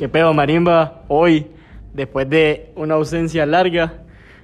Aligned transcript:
¿Qué 0.00 0.08
pedo, 0.08 0.32
Marimba? 0.32 1.02
Hoy, 1.08 1.48
después 1.92 2.26
de 2.30 2.72
una 2.74 2.94
ausencia 2.94 3.44
larga, 3.44 3.98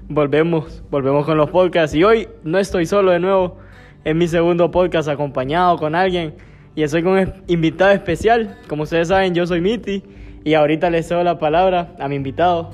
volvemos, 0.06 0.85
volvemos 0.90 1.24
con 1.24 1.38
los 1.38 1.48
podcasts. 1.48 1.96
Y 1.96 2.04
hoy 2.04 2.29
no 2.44 2.58
estoy 2.58 2.85
solo 2.85 3.10
de 3.10 3.21
nuevo, 3.21 3.56
es 4.04 4.14
mi 4.14 4.29
segundo 4.29 4.71
podcast 4.71 5.08
acompañado 5.08 5.79
con 5.79 5.95
alguien. 5.95 6.34
Y 6.74 6.82
estoy 6.82 7.03
con 7.03 7.13
un 7.14 7.32
invitado 7.46 7.92
especial. 7.92 8.58
Como 8.69 8.82
ustedes 8.82 9.08
saben, 9.08 9.32
yo 9.32 9.46
soy 9.46 9.63
Miti. 9.63 10.04
Y 10.45 10.53
ahorita 10.53 10.90
les 10.90 11.08
cedo 11.08 11.24
la 11.24 11.38
palabra 11.38 11.95
a 11.99 12.06
mi 12.06 12.17
invitado. 12.17 12.68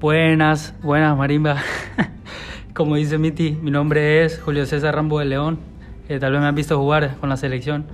Buenas, 0.00 0.74
buenas, 0.82 1.16
Marimba. 1.16 1.58
Como 2.74 2.96
dice 2.96 3.18
Miti, 3.18 3.52
mi 3.52 3.70
nombre 3.70 4.24
es 4.24 4.40
Julio 4.40 4.66
César 4.66 4.96
Rambo 4.96 5.20
de 5.20 5.26
León. 5.26 5.60
Eh, 6.08 6.18
tal 6.18 6.32
vez 6.32 6.40
me 6.40 6.48
han 6.48 6.56
visto 6.56 6.76
jugar 6.76 7.18
con 7.20 7.28
la 7.28 7.36
selección 7.36 7.86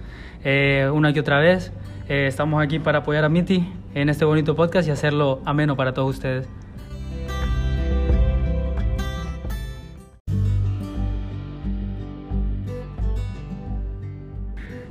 eh, 0.43 0.89
una 0.91 1.13
que 1.13 1.21
otra 1.21 1.39
vez. 1.39 1.71
Eh, 2.07 2.27
estamos 2.27 2.63
aquí 2.63 2.79
para 2.79 2.99
apoyar 2.99 3.25
a 3.25 3.31
Miti 3.31 3.67
en 3.95 4.11
este 4.11 4.27
bonito 4.27 4.55
podcast 4.55 4.87
y 4.87 4.91
hacerlo 4.91 5.41
ameno 5.47 5.75
para 5.75 5.95
todos 5.95 6.11
ustedes. 6.11 6.47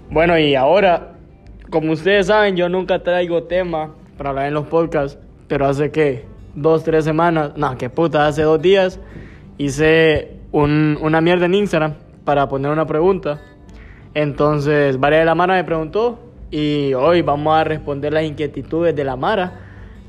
Bueno, 0.10 0.40
y 0.40 0.56
ahora, 0.56 1.14
como 1.70 1.92
ustedes 1.92 2.28
saben, 2.28 2.56
yo 2.56 2.68
nunca 2.68 3.04
traigo 3.04 3.44
tema 3.44 3.94
para 4.18 4.32
hablar 4.32 4.48
en 4.48 4.56
los 4.56 4.66
podcasts, 4.66 5.20
pero 5.48 5.68
hace 5.68 5.92
que 5.92 6.26
dos, 6.56 6.84
tres 6.84 7.06
semanas, 7.06 7.52
no, 7.56 7.78
que 7.78 7.92
puta, 7.92 8.26
hace 8.26 8.42
dos 8.42 8.60
días 8.60 9.00
hice 9.60 10.40
un, 10.52 10.98
una 11.00 11.22
mierda 11.22 11.46
en 11.46 11.54
Instagram 11.54 11.94
para 12.26 12.48
poner 12.50 12.72
una 12.72 12.88
pregunta. 12.88 13.40
Entonces, 14.16 15.00
Varia 15.00 15.20
de 15.20 15.26
la 15.26 15.36
Mara 15.36 15.56
me 15.56 15.64
preguntó 15.64 16.33
y 16.54 16.94
hoy 16.94 17.24
vamos 17.24 17.58
a 17.58 17.64
responder 17.64 18.14
las 18.14 18.26
inquietudes 18.26 18.96
de 18.96 19.04
la 19.04 19.16
Mara 19.16 19.54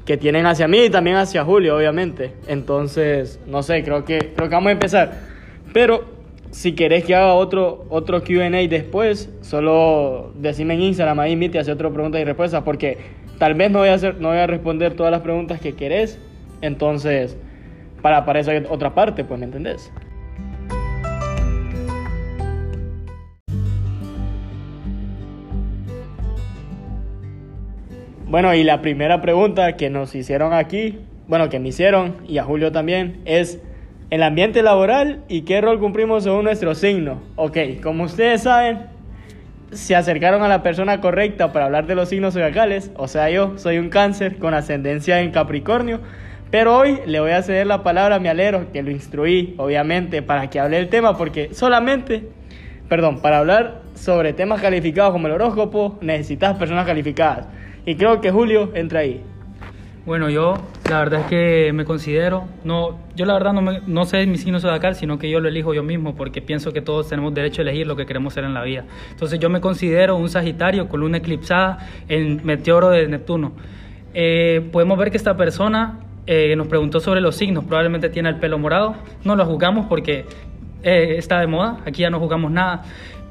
que 0.04 0.18
tienen 0.18 0.44
hacia 0.44 0.68
mí 0.68 0.84
y 0.84 0.90
también 0.90 1.16
hacia 1.16 1.42
Julio, 1.42 1.74
obviamente. 1.74 2.34
Entonces, 2.48 3.40
no 3.46 3.62
sé, 3.62 3.82
creo 3.82 4.04
que, 4.04 4.18
creo 4.36 4.50
que 4.50 4.54
vamos 4.54 4.68
a 4.68 4.72
empezar. 4.72 5.12
Pero 5.72 6.04
si 6.50 6.74
querés 6.74 7.06
que 7.06 7.14
haga 7.14 7.32
otro, 7.32 7.86
otro 7.88 8.22
QA 8.22 8.50
después, 8.68 9.30
solo 9.40 10.34
decime 10.36 10.74
en 10.74 10.82
Instagram 10.82 11.18
ahí, 11.20 11.34
Miti, 11.34 11.56
hacer 11.56 11.72
otra 11.72 11.88
pregunta 11.88 12.20
y 12.20 12.24
respuesta, 12.24 12.62
porque 12.62 12.98
tal 13.38 13.54
vez 13.54 13.70
no 13.70 13.78
voy 13.78 13.88
a, 13.88 13.94
hacer, 13.94 14.20
no 14.20 14.28
voy 14.28 14.36
a 14.36 14.46
responder 14.46 14.92
todas 14.92 15.10
las 15.10 15.22
preguntas 15.22 15.62
que 15.62 15.72
querés. 15.72 16.18
Entonces, 16.60 17.38
para, 18.02 18.26
para 18.26 18.40
eso 18.40 18.50
hay 18.50 18.62
otra 18.68 18.94
parte, 18.94 19.24
pues, 19.24 19.40
¿me 19.40 19.46
entendés? 19.46 19.90
Bueno, 28.34 28.52
y 28.52 28.64
la 28.64 28.82
primera 28.82 29.20
pregunta 29.20 29.76
que 29.76 29.90
nos 29.90 30.12
hicieron 30.16 30.52
aquí, 30.52 30.98
bueno, 31.28 31.48
que 31.50 31.60
me 31.60 31.68
hicieron 31.68 32.16
y 32.26 32.38
a 32.38 32.42
Julio 32.42 32.72
también, 32.72 33.20
es 33.26 33.60
el 34.10 34.24
ambiente 34.24 34.60
laboral 34.64 35.22
y 35.28 35.42
qué 35.42 35.60
rol 35.60 35.78
cumplimos 35.78 36.24
según 36.24 36.42
nuestro 36.42 36.74
signo. 36.74 37.22
Ok, 37.36 37.58
como 37.80 38.02
ustedes 38.02 38.42
saben, 38.42 38.86
se 39.70 39.94
acercaron 39.94 40.42
a 40.42 40.48
la 40.48 40.64
persona 40.64 41.00
correcta 41.00 41.52
para 41.52 41.66
hablar 41.66 41.86
de 41.86 41.94
los 41.94 42.08
signos 42.08 42.34
zodiacales, 42.34 42.90
o 42.96 43.06
sea, 43.06 43.30
yo 43.30 43.56
soy 43.56 43.78
un 43.78 43.88
cáncer 43.88 44.36
con 44.38 44.52
ascendencia 44.52 45.20
en 45.20 45.30
Capricornio, 45.30 46.00
pero 46.50 46.76
hoy 46.76 46.98
le 47.06 47.20
voy 47.20 47.30
a 47.30 47.42
ceder 47.42 47.68
la 47.68 47.84
palabra 47.84 48.16
a 48.16 48.18
mi 48.18 48.26
alero, 48.26 48.72
que 48.72 48.82
lo 48.82 48.90
instruí, 48.90 49.54
obviamente, 49.58 50.22
para 50.22 50.50
que 50.50 50.58
hable 50.58 50.80
el 50.80 50.88
tema, 50.88 51.16
porque 51.16 51.54
solamente, 51.54 52.24
perdón, 52.88 53.20
para 53.20 53.38
hablar 53.38 53.82
sobre 53.94 54.32
temas 54.32 54.60
calificados 54.60 55.12
como 55.12 55.26
el 55.26 55.32
horóscopo, 55.34 55.98
necesitas 56.00 56.56
personas 56.56 56.86
calificadas. 56.86 57.46
Y 57.86 57.96
creo 57.96 58.20
que 58.20 58.30
Julio 58.30 58.70
entra 58.74 59.00
ahí. 59.00 59.22
Bueno, 60.06 60.28
yo 60.28 60.58
la 60.90 60.98
verdad 60.98 61.20
es 61.20 61.26
que 61.28 61.72
me 61.72 61.86
considero, 61.86 62.44
no, 62.62 62.98
yo 63.16 63.24
la 63.24 63.32
verdad 63.32 63.54
no, 63.54 63.62
me, 63.62 63.80
no 63.86 64.04
sé 64.04 64.26
mi 64.26 64.36
signo 64.36 64.60
zodiacal, 64.60 64.94
sino 64.96 65.18
que 65.18 65.30
yo 65.30 65.40
lo 65.40 65.48
elijo 65.48 65.72
yo 65.72 65.82
mismo 65.82 66.14
porque 66.14 66.42
pienso 66.42 66.74
que 66.74 66.82
todos 66.82 67.08
tenemos 67.08 67.32
derecho 67.32 67.62
a 67.62 67.64
elegir 67.64 67.86
lo 67.86 67.96
que 67.96 68.04
queremos 68.04 68.34
ser 68.34 68.44
en 68.44 68.52
la 68.52 68.62
vida. 68.62 68.84
Entonces 69.10 69.40
yo 69.40 69.48
me 69.48 69.62
considero 69.62 70.16
un 70.16 70.28
Sagitario 70.28 70.88
con 70.88 71.00
luna 71.00 71.18
eclipsada 71.18 71.78
en 72.08 72.44
meteoro 72.44 72.90
de 72.90 73.08
Neptuno. 73.08 73.52
Eh, 74.12 74.68
podemos 74.72 74.98
ver 74.98 75.10
que 75.10 75.16
esta 75.16 75.38
persona 75.38 76.00
eh, 76.26 76.54
nos 76.54 76.68
preguntó 76.68 77.00
sobre 77.00 77.22
los 77.22 77.36
signos, 77.36 77.64
probablemente 77.64 78.10
tiene 78.10 78.28
el 78.28 78.36
pelo 78.36 78.58
morado, 78.58 78.96
no 79.24 79.36
lo 79.36 79.46
juzgamos 79.46 79.86
porque 79.86 80.26
eh, 80.84 81.16
está 81.18 81.40
de 81.40 81.46
moda, 81.46 81.78
aquí 81.84 82.02
ya 82.02 82.10
no 82.10 82.20
jugamos 82.20 82.50
nada. 82.50 82.82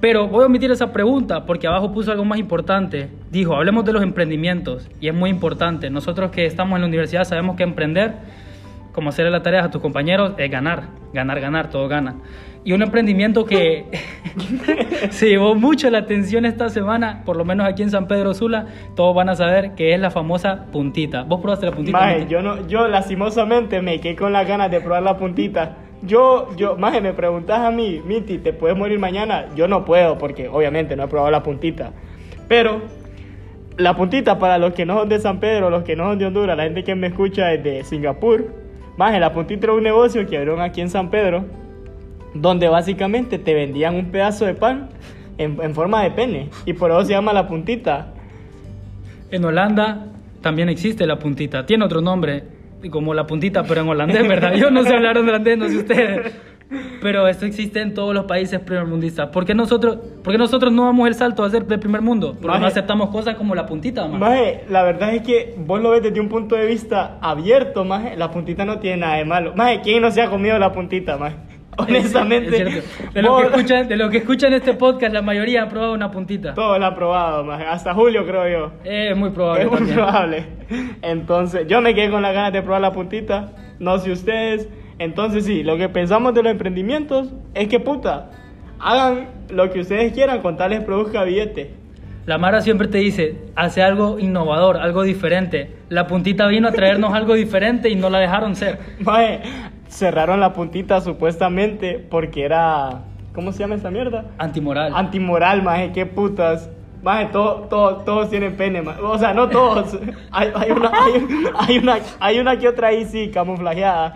Pero 0.04 0.28
voy 0.28 0.44
a 0.44 0.48
omitir 0.48 0.70
esa 0.70 0.92
pregunta 0.92 1.46
porque 1.46 1.66
abajo 1.66 1.94
puso 1.94 2.12
algo 2.12 2.26
más 2.26 2.38
importante. 2.38 3.08
Dijo, 3.32 3.56
hablemos 3.56 3.86
de 3.86 3.94
los 3.94 4.04
emprendimientos 4.04 4.90
y 5.00 5.08
es 5.08 5.14
muy 5.14 5.30
importante. 5.30 5.90
Nosotros 5.90 6.30
que 6.32 6.46
estamos 6.46 6.76
en 6.76 6.82
la 6.82 6.88
universidad 6.88 7.24
sabemos 7.24 7.56
que 7.56 7.64
emprender, 7.64 8.16
como 8.92 9.10
hacerle 9.10 9.32
las 9.32 9.44
tareas 9.44 9.66
a 9.66 9.72
tus 9.72 9.82
compañeros, 9.82 10.34
es 10.38 10.52
ganar, 10.52 10.90
ganar, 11.14 11.40
ganar, 11.40 11.70
todo 11.70 11.88
gana. 11.88 12.16
Y 12.66 12.74
un 12.74 12.82
emprendimiento 12.82 13.46
que 13.46 13.86
se 15.10 15.30
llevó 15.30 15.56
mucho 15.56 15.90
la 15.90 16.00
atención 16.00 16.46
esta 16.46 16.68
semana, 16.68 17.22
por 17.24 17.38
lo 17.38 17.46
menos 17.46 17.66
aquí 17.66 17.82
en 17.84 17.90
San 17.90 18.08
Pedro 18.08 18.34
Sula, 18.34 18.68
todos 18.96 19.16
van 19.16 19.30
a 19.30 19.36
saber 19.36 19.76
que 19.76 19.94
es 19.94 20.00
la 20.02 20.12
famosa 20.12 20.66
puntita. 20.72 21.24
¿Vos 21.24 21.40
probaste 21.40 21.66
la 21.66 21.72
puntita? 21.72 21.98
Maje, 21.98 22.28
yo, 22.28 22.42
no, 22.42 22.68
yo 22.68 22.90
lastimosamente 22.90 23.82
me 23.82 24.02
quedé 24.02 24.18
con 24.18 24.34
las 24.34 24.46
ganas 24.46 24.70
de 24.70 24.82
probar 24.82 25.04
la 25.04 25.18
puntita. 25.18 25.78
Yo, 26.06 26.54
yo, 26.58 26.76
Maje, 26.76 27.00
me 27.00 27.14
preguntas 27.14 27.60
a 27.60 27.72
mí, 27.72 28.02
Miti, 28.06 28.38
¿te 28.38 28.52
puedes 28.52 28.78
morir 28.78 29.00
mañana? 29.00 29.46
Yo 29.56 29.70
no 29.70 29.86
puedo, 29.86 30.18
porque 30.18 30.50
obviamente 30.50 30.98
no 30.98 31.04
he 31.04 31.08
probado 31.08 31.32
la 31.32 31.44
puntita. 31.44 31.92
Pero, 32.50 32.82
la 33.78 33.96
puntita, 33.96 34.38
para 34.38 34.58
los 34.58 34.74
que 34.74 34.86
no 34.86 35.00
son 35.00 35.08
de 35.08 35.20
San 35.20 35.40
Pedro, 35.40 35.70
los 35.70 35.84
que 35.84 35.96
no 35.96 36.04
son 36.10 36.20
de 36.20 36.26
Honduras, 36.26 36.58
la 36.58 36.64
gente 36.64 36.84
que 36.84 36.94
me 36.96 37.08
escucha 37.08 37.54
es 37.54 37.64
de 37.64 37.84
Singapur. 37.86 38.54
Maje, 38.98 39.18
la 39.20 39.32
puntita 39.32 39.68
era 39.68 39.74
un 39.74 39.84
negocio 39.84 40.28
que 40.28 40.36
abrieron 40.36 40.62
aquí 40.62 40.82
en 40.82 40.90
San 40.90 41.10
Pedro, 41.10 41.46
donde 42.34 42.68
básicamente 42.68 43.40
te 43.40 43.54
vendían 43.54 43.96
un 43.96 44.12
pedazo 44.12 44.46
de 44.46 44.56
pan 44.56 44.90
en, 45.38 45.58
en 45.62 45.74
forma 45.74 46.04
de 46.04 46.12
pene. 46.12 46.50
Y 46.66 46.74
por 46.74 46.92
eso 46.92 47.06
se 47.06 47.14
llama 47.14 47.32
la 47.32 47.48
puntita. 47.48 48.14
En 49.32 49.46
Holanda 49.46 50.08
también 50.42 50.68
existe 50.68 51.08
la 51.08 51.18
puntita. 51.18 51.66
Tiene 51.66 51.86
otro 51.86 52.02
nombre, 52.02 52.44
como 52.90 53.14
la 53.14 53.26
puntita, 53.26 53.64
pero 53.64 53.82
en 53.82 53.90
holandés, 53.90 54.28
¿verdad? 54.28 54.54
Yo 54.56 54.72
no 54.72 54.84
sé 54.84 54.94
hablar 54.94 55.18
holandés, 55.18 55.58
no 55.58 55.68
sé 55.70 55.78
ustedes. 55.78 56.34
Pero 57.02 57.28
esto 57.28 57.46
existe 57.46 57.82
en 57.82 57.94
todos 57.94 58.16
los 58.16 58.26
países 58.26 58.60
primermundistas. 58.60 59.30
¿Por 59.30 59.46
qué 59.46 59.54
nosotros, 59.54 59.98
por 60.24 60.34
qué 60.34 60.38
nosotros 60.38 60.72
no 60.74 60.86
damos 60.86 61.08
el 61.08 61.14
salto 61.14 61.44
a 61.44 61.50
ser 61.50 61.66
de 61.66 61.78
primer 61.78 62.02
mundo? 62.02 62.32
Porque 62.34 62.48
Maje. 62.48 62.62
no 62.62 62.68
aceptamos 62.68 63.10
cosas 63.10 63.36
como 63.36 63.54
la 63.54 63.66
puntita, 63.66 64.08
man. 64.08 64.20
Maje, 64.20 64.64
la 64.70 64.84
verdad 64.84 65.14
es 65.14 65.22
que 65.22 65.54
vos 65.58 65.82
lo 65.82 65.92
ves 65.92 66.02
desde 66.02 66.20
un 66.20 66.30
punto 66.30 66.56
de 66.56 66.66
vista 66.66 67.20
abierto, 67.22 67.86
maje. 67.86 68.16
La 68.18 68.32
puntita 68.32 68.66
no 68.66 68.80
tiene 68.80 68.98
nada 68.98 69.18
de 69.18 69.26
malo. 69.26 69.54
Maje, 69.56 69.82
¿quién 69.84 70.02
no 70.02 70.10
se 70.10 70.22
ha 70.22 70.30
comido 70.30 70.58
la 70.58 70.72
puntita, 70.72 71.18
maje? 71.18 71.36
Honestamente. 71.78 72.62
Es. 72.80 73.14
De 73.14 73.22
lo, 73.22 73.38
que 73.38 73.48
escuchan, 73.48 73.88
de 73.88 73.98
lo 73.98 74.10
que 74.10 74.18
escuchan 74.18 74.54
este 74.54 74.74
podcast, 74.74 75.14
la 75.14 75.22
mayoría 75.22 75.64
han 75.64 75.70
probado 75.70 75.94
una 75.94 76.12
puntita. 76.12 76.54
Todo 76.54 76.78
lo 76.78 76.86
ha 76.86 76.96
probado. 76.96 77.52
Hasta 77.52 77.94
Julio, 77.94 78.26
creo 78.26 78.48
yo. 78.48 78.72
Es 78.84 79.16
muy 79.16 79.30
probable. 79.32 79.64
Es 79.64 79.70
muy 79.70 79.78
también. 79.78 79.98
probable. 79.98 80.46
Entonces, 81.02 81.68
yo 81.68 81.82
me 81.82 81.94
quedé 81.94 82.10
con 82.10 82.22
las 82.22 82.34
ganas 82.34 82.54
de 82.54 82.62
probar 82.62 82.82
la 82.82 82.92
puntita. 82.92 83.52
No 83.80 83.98
sé 83.98 84.12
ustedes. 84.12 84.70
Entonces, 85.00 85.46
sí, 85.46 85.64
lo 85.64 85.78
que 85.78 85.90
pensamos 85.90 86.34
de 86.34 86.44
los 86.44 86.52
emprendimientos 86.52 87.34
es 87.54 87.68
que, 87.68 87.80
puta, 87.80 88.30
hagan 88.80 89.28
lo 89.50 89.70
que 89.72 89.82
ustedes 89.82 90.14
quieran 90.14 90.42
con 90.42 90.58
tal 90.58 90.72
les 90.72 90.84
produzca 90.84 91.24
billete. 91.24 91.84
La 92.26 92.38
Mara 92.38 92.62
siempre 92.62 92.88
te 92.88 93.00
dice, 93.00 93.36
hace 93.54 93.82
algo 93.82 94.18
innovador, 94.18 94.78
algo 94.78 95.04
diferente. 95.04 95.76
La 95.90 96.08
puntita 96.08 96.48
vino 96.48 96.70
a 96.70 96.72
traernos 96.72 97.14
algo 97.14 97.34
diferente 97.34 97.90
y 97.90 97.96
no 97.96 98.10
la 98.10 98.20
dejaron 98.20 98.56
ser. 98.56 98.80
Maje, 99.00 99.42
cerraron 99.94 100.40
la 100.40 100.54
puntita 100.54 101.02
supuestamente 101.02 102.00
porque 102.00 102.44
era. 102.44 103.02
¿Cómo 103.34 103.52
se 103.52 103.60
llama 103.60 103.76
esa 103.76 103.90
mierda? 103.90 104.26
Antimoral. 104.38 104.92
Antimoral, 104.96 105.64
maje, 105.64 105.92
qué 105.92 106.06
putas. 106.06 106.70
Maje, 107.02 107.26
todo, 107.32 107.62
todo- 107.70 107.98
todos 107.98 108.30
tienen 108.30 108.56
pene, 108.56 108.82
maje. 108.82 109.02
O 109.02 109.18
sea, 109.18 109.34
no 109.34 109.50
todos. 109.50 109.98
hay, 110.32 110.52
hay 110.56 110.72
una, 110.72 110.92
hay, 110.94 111.28
hay 111.68 111.78
una, 111.80 111.98
hay 112.20 112.40
una 112.40 112.58
que 112.58 112.68
otra 112.68 112.90
ahí 112.90 113.06
sí, 113.06 113.30
camuflajeada. 113.32 114.16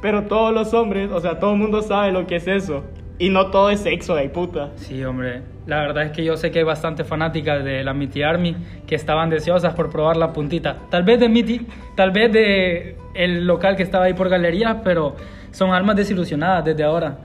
Pero 0.00 0.24
todos 0.24 0.52
los 0.52 0.74
hombres, 0.74 1.10
o 1.10 1.20
sea, 1.20 1.38
todo 1.38 1.52
el 1.52 1.58
mundo 1.58 1.80
sabe 1.82 2.12
lo 2.12 2.26
que 2.26 2.36
es 2.36 2.46
eso. 2.48 2.82
Y 3.22 3.30
no 3.30 3.52
todo 3.52 3.70
es 3.70 3.78
sexo, 3.78 4.16
de 4.16 4.28
puta. 4.28 4.70
Sí, 4.74 5.04
hombre. 5.04 5.42
La 5.66 5.76
verdad 5.76 6.06
es 6.06 6.10
que 6.10 6.24
yo 6.24 6.36
sé 6.36 6.50
que 6.50 6.58
hay 6.58 6.64
bastantes 6.64 7.06
fanáticas 7.06 7.62
de 7.62 7.84
la 7.84 7.94
Mitty 7.94 8.24
Army 8.24 8.56
que 8.84 8.96
estaban 8.96 9.30
deseosas 9.30 9.74
por 9.74 9.90
probar 9.90 10.16
la 10.16 10.32
puntita. 10.32 10.76
Tal 10.90 11.04
vez 11.04 11.20
de 11.20 11.28
Mitty, 11.28 11.64
tal 11.94 12.10
vez 12.10 12.32
de 12.32 12.96
el 13.14 13.46
local 13.46 13.76
que 13.76 13.84
estaba 13.84 14.06
ahí 14.06 14.14
por 14.14 14.28
galerías, 14.28 14.78
pero 14.82 15.14
son 15.52 15.70
almas 15.70 15.94
desilusionadas 15.94 16.64
desde 16.64 16.82
ahora. 16.82 17.18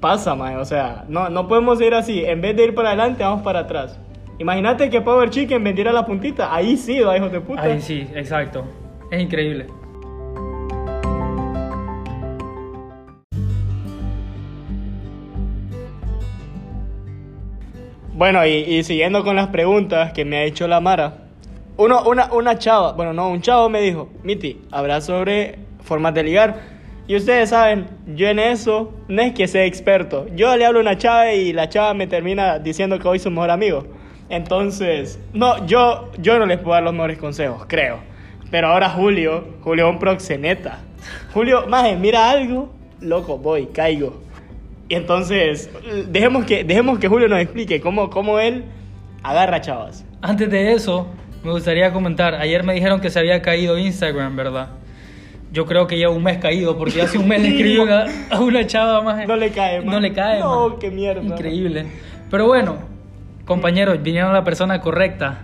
Pasa, 0.00 0.34
maje, 0.34 0.56
o 0.56 0.64
sea, 0.64 1.04
no, 1.06 1.28
no 1.28 1.46
podemos 1.46 1.78
ir 1.82 1.92
así. 1.92 2.24
En 2.24 2.40
vez 2.40 2.56
de 2.56 2.64
ir 2.64 2.74
para 2.74 2.88
adelante, 2.88 3.22
vamos 3.22 3.42
para 3.42 3.58
atrás. 3.58 4.00
Imagínate 4.38 4.88
que 4.88 5.02
Power 5.02 5.28
Chicken 5.28 5.62
vendiera 5.62 5.92
la 5.92 6.06
puntita. 6.06 6.54
Ahí 6.54 6.78
sí, 6.78 6.98
va, 7.00 7.14
hijos 7.14 7.30
de 7.30 7.42
puta. 7.42 7.60
Ahí 7.60 7.82
sí, 7.82 8.08
exacto. 8.14 8.64
Es 9.10 9.20
increíble. 9.20 9.66
Bueno, 18.22 18.46
y, 18.46 18.84
siguiendo 18.84 19.24
con 19.24 19.34
las 19.34 19.48
preguntas 19.48 20.12
que 20.12 20.24
me 20.24 20.36
ha 20.36 20.44
hecho 20.44 20.68
la 20.68 20.78
Mara, 20.78 21.24
uno, 21.76 22.04
una, 22.04 22.32
una 22.32 22.56
chava, 22.56 22.92
bueno, 22.92 23.12
no, 23.12 23.28
un 23.28 23.42
chavo 23.42 23.68
me 23.68 23.80
dijo, 23.80 24.10
Miti, 24.22 24.60
habla 24.70 25.00
sobre 25.00 25.58
formas 25.82 26.14
de 26.14 26.22
ligar. 26.22 26.60
Y 27.08 27.16
ustedes 27.16 27.50
saben, 27.50 27.88
yo 28.14 28.28
en 28.28 28.38
eso 28.38 28.94
no 29.08 29.22
es 29.22 29.32
que 29.32 29.48
sea 29.48 29.64
experto. 29.64 30.28
Yo 30.36 30.56
le 30.56 30.64
hablo 30.64 30.78
a 30.78 30.82
una 30.82 30.96
chava 30.96 31.32
y 31.32 31.52
la 31.52 31.68
chava 31.68 31.94
me 31.94 32.06
termina 32.06 32.60
diciendo 32.60 32.96
que 33.00 33.08
hoy 33.08 33.18
su 33.18 33.28
mejor 33.28 33.50
amigo. 33.50 33.88
Entonces, 34.28 35.18
no, 35.32 35.66
yo, 35.66 36.12
yo 36.18 36.38
no 36.38 36.46
les 36.46 36.58
puedo 36.58 36.74
dar 36.74 36.84
los 36.84 36.92
mejores 36.92 37.18
consejos, 37.18 37.64
creo. 37.66 37.98
Pero 38.52 38.68
ahora 38.68 38.88
Julio, 38.88 39.48
Julio 39.62 39.88
es 39.88 39.94
un 39.94 39.98
proxeneta. 39.98 40.78
Julio, 41.34 41.66
maje, 41.66 41.96
mira 41.96 42.30
algo, 42.30 42.70
loco, 43.00 43.36
voy, 43.36 43.66
caigo. 43.66 44.22
Entonces, 44.94 45.70
dejemos 46.08 46.44
que, 46.44 46.64
dejemos 46.64 46.98
que 46.98 47.08
Julio 47.08 47.28
nos 47.28 47.40
explique 47.40 47.80
cómo, 47.80 48.10
cómo 48.10 48.38
él 48.38 48.64
agarra 49.22 49.60
chavas. 49.60 50.04
Antes 50.20 50.50
de 50.50 50.72
eso, 50.72 51.06
me 51.44 51.50
gustaría 51.50 51.92
comentar, 51.92 52.34
ayer 52.34 52.62
me 52.64 52.74
dijeron 52.74 53.00
que 53.00 53.10
se 53.10 53.18
había 53.18 53.42
caído 53.42 53.78
Instagram, 53.78 54.36
¿verdad? 54.36 54.68
Yo 55.52 55.66
creo 55.66 55.86
que 55.86 55.98
lleva 55.98 56.12
un 56.12 56.22
mes 56.22 56.38
caído, 56.38 56.78
porque 56.78 57.02
hace 57.02 57.18
un 57.18 57.28
mes 57.28 57.42
le 57.42 57.48
escribió 57.56 57.84
a, 57.92 58.06
a 58.30 58.40
una 58.40 58.66
chava 58.66 59.02
más. 59.02 59.26
No 59.26 59.36
le 59.36 59.50
cae, 59.50 59.84
No 59.84 60.00
le 60.00 60.12
cae, 60.12 60.40
No, 60.40 60.70
man. 60.70 60.78
qué 60.78 60.90
mierda. 60.90 61.22
Increíble. 61.22 61.86
Pero 62.30 62.46
bueno, 62.46 62.76
compañeros, 63.44 64.02
vinieron 64.02 64.32
la 64.32 64.44
persona 64.44 64.80
correcta. 64.80 65.40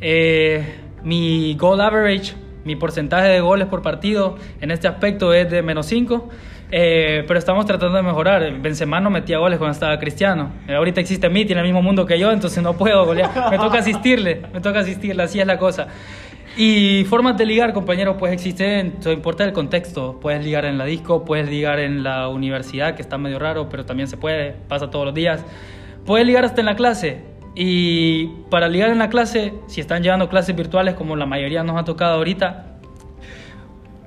Eh, 0.00 0.64
mi 1.04 1.54
goal 1.54 1.80
average, 1.80 2.34
mi 2.64 2.74
porcentaje 2.76 3.28
de 3.28 3.40
goles 3.40 3.68
por 3.68 3.82
partido 3.82 4.36
en 4.60 4.70
este 4.72 4.88
aspecto 4.88 5.32
es 5.32 5.48
de 5.50 5.62
menos 5.62 5.86
5. 5.86 6.28
Pero 6.72 7.38
estamos 7.38 7.66
tratando 7.66 7.98
de 7.98 8.02
mejorar. 8.02 8.50
Benzema 8.60 8.98
no 8.98 9.10
metía 9.10 9.36
goles 9.36 9.58
cuando 9.58 9.72
estaba 9.72 9.98
Cristiano. 9.98 10.52
Eh, 10.66 10.74
ahorita 10.74 11.02
existe 11.02 11.28
Miti 11.28 11.52
en 11.52 11.58
el 11.58 11.64
mismo 11.64 11.82
mundo 11.82 12.06
que 12.06 12.18
yo, 12.18 12.32
entonces 12.32 12.62
no 12.62 12.72
puedo 12.72 13.04
golear. 13.04 13.30
Me 13.50 13.58
toca 13.58 13.78
asistirle, 13.78 14.40
me 14.52 14.60
toca 14.60 14.80
asistirle, 14.80 15.22
así 15.22 15.38
es 15.38 15.46
la 15.46 15.58
cosa. 15.58 15.88
Y 16.56 17.04
formas 17.04 17.36
de 17.36 17.44
ligar, 17.44 17.74
compañero, 17.74 18.16
pues 18.16 18.32
existen, 18.32 18.94
no 19.04 19.12
importa 19.12 19.44
el 19.44 19.52
contexto. 19.52 20.18
Puedes 20.18 20.42
ligar 20.42 20.64
en 20.64 20.78
la 20.78 20.86
disco, 20.86 21.26
puedes 21.26 21.48
ligar 21.48 21.78
en 21.78 22.02
la 22.02 22.28
universidad, 22.28 22.94
que 22.94 23.02
está 23.02 23.18
medio 23.18 23.38
raro, 23.38 23.68
pero 23.68 23.84
también 23.84 24.08
se 24.08 24.16
puede, 24.16 24.52
pasa 24.68 24.90
todos 24.90 25.04
los 25.04 25.14
días. 25.14 25.44
Puedes 26.06 26.26
ligar 26.26 26.44
hasta 26.44 26.60
en 26.60 26.66
la 26.66 26.76
clase. 26.76 27.22
Y 27.54 28.28
para 28.48 28.68
ligar 28.68 28.88
en 28.88 28.98
la 28.98 29.10
clase, 29.10 29.52
si 29.66 29.82
están 29.82 30.02
llevando 30.02 30.30
clases 30.30 30.56
virtuales, 30.56 30.94
como 30.94 31.16
la 31.16 31.26
mayoría 31.26 31.62
nos 31.62 31.78
ha 31.78 31.84
tocado 31.84 32.14
ahorita, 32.14 32.78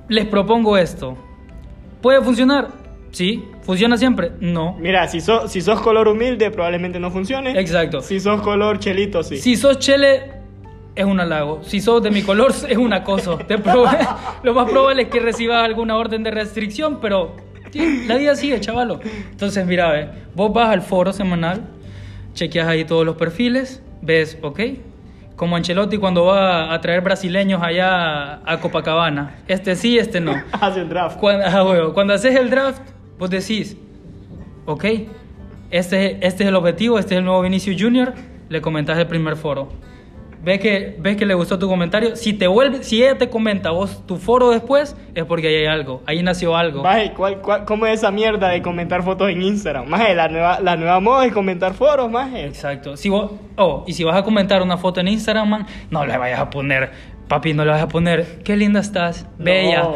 les 0.08 0.26
propongo 0.26 0.76
esto. 0.76 1.16
¿Puede 2.06 2.22
funcionar? 2.22 2.68
Sí. 3.10 3.42
¿Funciona 3.62 3.96
siempre? 3.96 4.30
No. 4.38 4.76
Mira, 4.78 5.08
si, 5.08 5.20
sos 5.20 5.50
si 5.50 5.60
sos 5.60 5.80
color 5.80 6.06
humilde, 6.06 6.52
probablemente 6.52 7.00
no 7.00 7.10
funcione. 7.10 7.58
Exacto. 7.58 8.00
Si 8.00 8.20
sos 8.20 8.42
color 8.42 8.78
chelito, 8.78 9.24
sí. 9.24 9.38
Si 9.38 9.56
sos 9.56 9.80
chele, 9.80 10.30
es 10.94 11.04
un 11.04 11.18
halago. 11.18 11.64
Si 11.64 11.80
sos 11.80 12.00
de 12.04 12.12
mi 12.12 12.22
color, 12.22 12.52
es 12.68 12.76
un 12.78 12.92
acoso. 12.92 13.38
Te 13.38 13.58
Lo 14.44 14.54
más 14.54 14.70
probable 14.70 15.02
es 15.02 15.08
que 15.08 15.18
recibas 15.18 15.64
alguna 15.64 15.96
orden 15.96 16.22
de 16.22 16.30
restricción, 16.30 17.00
pero 17.00 17.34
sí, 17.72 18.04
la 18.06 18.16
vida 18.18 18.36
sigue, 18.36 18.60
chavalo. 18.60 19.00
Entonces, 19.32 19.66
mira, 19.66 19.90
ve, 19.90 20.08
vos 20.36 20.52
vas 20.52 20.68
al 20.68 20.82
foro 20.82 21.12
semanal, 21.12 21.64
chequeas 22.34 22.68
ahí 22.68 22.84
todos 22.84 23.04
los 23.04 23.16
perfiles, 23.16 23.82
ves, 24.00 24.38
ok, 24.42 24.60
como 25.36 25.54
Ancelotti 25.56 25.98
cuando 25.98 26.24
va 26.24 26.72
a 26.72 26.80
traer 26.80 27.02
brasileños 27.02 27.62
allá 27.62 28.40
a 28.44 28.58
Copacabana. 28.60 29.36
Este 29.46 29.76
sí, 29.76 29.98
este 29.98 30.20
no. 30.20 30.34
Hace 30.52 30.82
un 30.82 30.88
draft. 30.88 31.18
Cuando, 31.18 31.44
ah, 31.44 32.14
haces 32.14 32.34
el 32.34 32.50
draft, 32.50 32.82
vos 33.18 33.30
decís, 33.30 33.76
ok, 34.64 34.84
este, 35.70 36.26
este 36.26 36.42
es 36.42 36.48
el 36.48 36.56
objetivo, 36.56 36.98
este 36.98 37.14
es 37.14 37.18
el 37.18 37.24
nuevo 37.24 37.42
Vinicius 37.42 37.80
Junior, 37.80 38.14
le 38.48 38.60
comentas 38.60 38.98
el 38.98 39.06
primer 39.06 39.36
foro. 39.36 39.68
Ves 40.46 40.60
que, 40.60 40.94
ves 41.00 41.16
que 41.16 41.26
le 41.26 41.34
gustó 41.34 41.58
tu 41.58 41.68
comentario. 41.68 42.14
Si 42.14 42.32
te 42.32 42.46
vuelve, 42.46 42.84
si 42.84 43.02
ella 43.02 43.18
te 43.18 43.28
comenta 43.28 43.72
vos 43.72 44.06
tu 44.06 44.16
foro 44.16 44.50
después, 44.50 44.96
es 45.16 45.24
porque 45.24 45.48
ahí 45.48 45.54
hay 45.56 45.66
algo, 45.66 46.04
ahí 46.06 46.22
nació 46.22 46.56
algo. 46.56 46.84
Maje, 46.84 47.12
¿cuál, 47.16 47.38
cuál, 47.40 47.64
cómo 47.64 47.84
es 47.84 47.94
esa 47.94 48.12
mierda 48.12 48.50
de 48.50 48.62
comentar 48.62 49.02
fotos 49.02 49.28
en 49.28 49.42
Instagram? 49.42 49.88
Maje, 49.88 50.14
la 50.14 50.28
nueva, 50.28 50.60
la 50.60 50.76
nueva 50.76 51.00
moda 51.00 51.26
es 51.26 51.32
comentar 51.32 51.74
foros, 51.74 52.08
maje. 52.08 52.44
Exacto. 52.46 52.96
Si 52.96 53.08
vos, 53.08 53.32
oh, 53.56 53.82
y 53.88 53.94
si 53.94 54.04
vas 54.04 54.14
a 54.14 54.22
comentar 54.22 54.62
una 54.62 54.76
foto 54.78 55.00
en 55.00 55.08
Instagram, 55.08 55.48
man, 55.48 55.66
no 55.90 56.06
le 56.06 56.16
vayas 56.16 56.38
a 56.38 56.48
poner, 56.48 56.92
papi, 57.26 57.52
no 57.52 57.64
le 57.64 57.72
vas 57.72 57.82
a 57.82 57.88
poner, 57.88 58.38
qué 58.44 58.56
linda 58.56 58.78
estás, 58.78 59.26
bella. 59.38 59.82
No. 59.82 59.94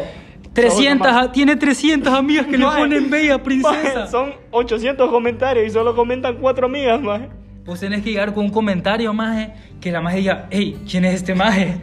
300, 0.51 1.07
Solo 1.07 1.19
a- 1.21 1.31
tiene 1.31 1.55
300 1.55 2.13
amigas 2.13 2.45
que 2.47 2.57
Maje, 2.57 2.75
le 2.75 2.83
ponen 2.89 3.09
bella, 3.09 3.41
princesa. 3.41 3.99
maje, 3.99 4.11
son 4.11 4.33
800 4.51 5.09
comentarios 5.09 5.65
y 5.65 5.69
solo 5.69 5.95
comentan 5.95 6.35
4 6.41 6.65
amigas, 6.65 7.01
maje. 7.01 7.29
Vos 7.63 7.79
tenés 7.79 8.03
que 8.03 8.09
llegar 8.09 8.33
con 8.33 8.45
un 8.45 8.51
comentario, 8.51 9.13
maje, 9.13 9.53
que 9.79 9.91
la 9.91 10.01
maje 10.01 10.17
diga, 10.17 10.47
hey, 10.49 10.81
¿quién 10.89 11.05
es 11.05 11.13
este 11.13 11.35
maje? 11.35 11.77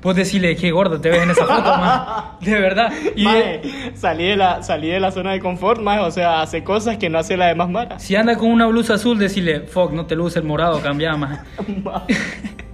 Vos 0.00 0.16
decirle, 0.16 0.56
qué 0.56 0.70
gordo 0.70 1.00
te 1.00 1.10
ves 1.10 1.22
en 1.22 1.30
esa 1.30 1.44
foto, 1.44 1.76
maje. 1.76 2.22
De 2.50 2.60
verdad. 2.60 2.90
Y 3.14 3.24
Maje, 3.24 3.60
salí 3.94 4.24
de, 4.24 4.36
la, 4.36 4.62
salí 4.62 4.88
de 4.88 5.00
la 5.00 5.10
zona 5.10 5.32
de 5.32 5.40
confort, 5.40 5.82
maje. 5.82 6.00
O 6.00 6.10
sea, 6.10 6.40
hace 6.40 6.64
cosas 6.64 6.96
que 6.96 7.10
no 7.10 7.18
hace 7.18 7.36
la 7.36 7.48
demás 7.48 7.68
Mara. 7.68 7.98
si 7.98 8.16
anda 8.16 8.36
con 8.36 8.50
una 8.50 8.66
blusa 8.66 8.94
azul, 8.94 9.18
decirle, 9.18 9.60
fuck, 9.60 9.92
no 9.92 10.06
te 10.06 10.14
luce 10.14 10.38
el 10.38 10.46
morado, 10.46 10.80
cambia, 10.80 11.14
maje. 11.16 11.40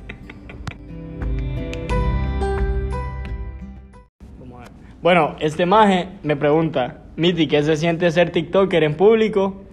Bueno, 5.02 5.36
este 5.38 5.66
maje 5.66 6.08
me 6.22 6.34
pregunta, 6.34 7.02
Miti, 7.16 7.46
¿qué 7.46 7.62
se 7.62 7.76
siente 7.76 8.10
ser 8.10 8.30
TikToker 8.30 8.84
en 8.84 8.96
público? 8.96 9.63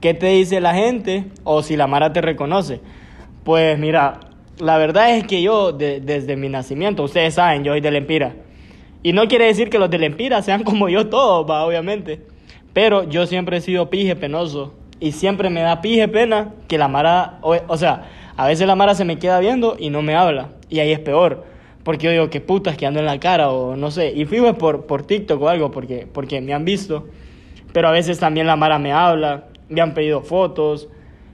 ¿Qué 0.00 0.14
te 0.14 0.26
dice 0.28 0.60
la 0.60 0.74
gente? 0.74 1.26
O 1.44 1.62
si 1.62 1.76
la 1.76 1.86
Mara 1.86 2.12
te 2.12 2.20
reconoce. 2.20 2.80
Pues 3.44 3.78
mira, 3.78 4.20
la 4.58 4.78
verdad 4.78 5.16
es 5.16 5.26
que 5.26 5.42
yo 5.42 5.72
de- 5.72 6.00
desde 6.00 6.36
mi 6.36 6.48
nacimiento, 6.48 7.02
ustedes 7.02 7.34
saben, 7.34 7.64
yo 7.64 7.72
soy 7.72 7.80
del 7.80 7.96
Empira. 7.96 8.34
Y 9.02 9.12
no 9.12 9.28
quiere 9.28 9.46
decir 9.46 9.70
que 9.70 9.78
los 9.78 9.90
del 9.90 10.04
Empira 10.04 10.42
sean 10.42 10.62
como 10.64 10.88
yo 10.88 11.08
todos, 11.08 11.48
va, 11.48 11.64
obviamente. 11.66 12.20
Pero 12.72 13.08
yo 13.08 13.26
siempre 13.26 13.58
he 13.58 13.60
sido 13.60 13.90
pije 13.90 14.16
penoso. 14.16 14.74
Y 15.00 15.12
siempre 15.12 15.48
me 15.50 15.60
da 15.60 15.80
pije 15.80 16.08
pena 16.08 16.52
que 16.68 16.78
la 16.78 16.88
Mara, 16.88 17.38
o, 17.42 17.76
sea, 17.76 18.04
a 18.36 18.46
veces 18.46 18.66
la 18.66 18.76
Mara 18.76 18.94
se 18.94 19.04
me 19.04 19.18
queda 19.18 19.40
viendo 19.40 19.76
y 19.78 19.90
no 19.90 20.02
me 20.02 20.14
habla. 20.14 20.50
Y 20.68 20.78
ahí 20.80 20.92
es 20.92 20.98
peor. 21.00 21.44
Porque 21.84 22.06
yo 22.06 22.12
digo, 22.12 22.28
qué 22.30 22.40
putas 22.42 22.76
que 22.76 22.86
ando 22.86 23.00
en 23.00 23.06
la 23.06 23.18
cara 23.18 23.50
o 23.50 23.76
no 23.76 23.90
sé. 23.90 24.12
Y 24.14 24.26
fijo 24.26 24.54
por, 24.54 24.86
por 24.86 25.02
TikTok 25.02 25.40
o 25.42 25.48
algo, 25.48 25.70
porque, 25.70 26.06
porque 26.12 26.40
me 26.42 26.52
han 26.52 26.64
visto. 26.66 27.06
Pero 27.72 27.88
a 27.88 27.92
veces 27.92 28.18
también 28.18 28.46
la 28.46 28.56
Mara 28.56 28.78
me 28.78 28.92
habla, 28.92 29.44
me 29.70 29.80
han 29.80 29.94
pedido 29.94 30.20
fotos 30.20 30.88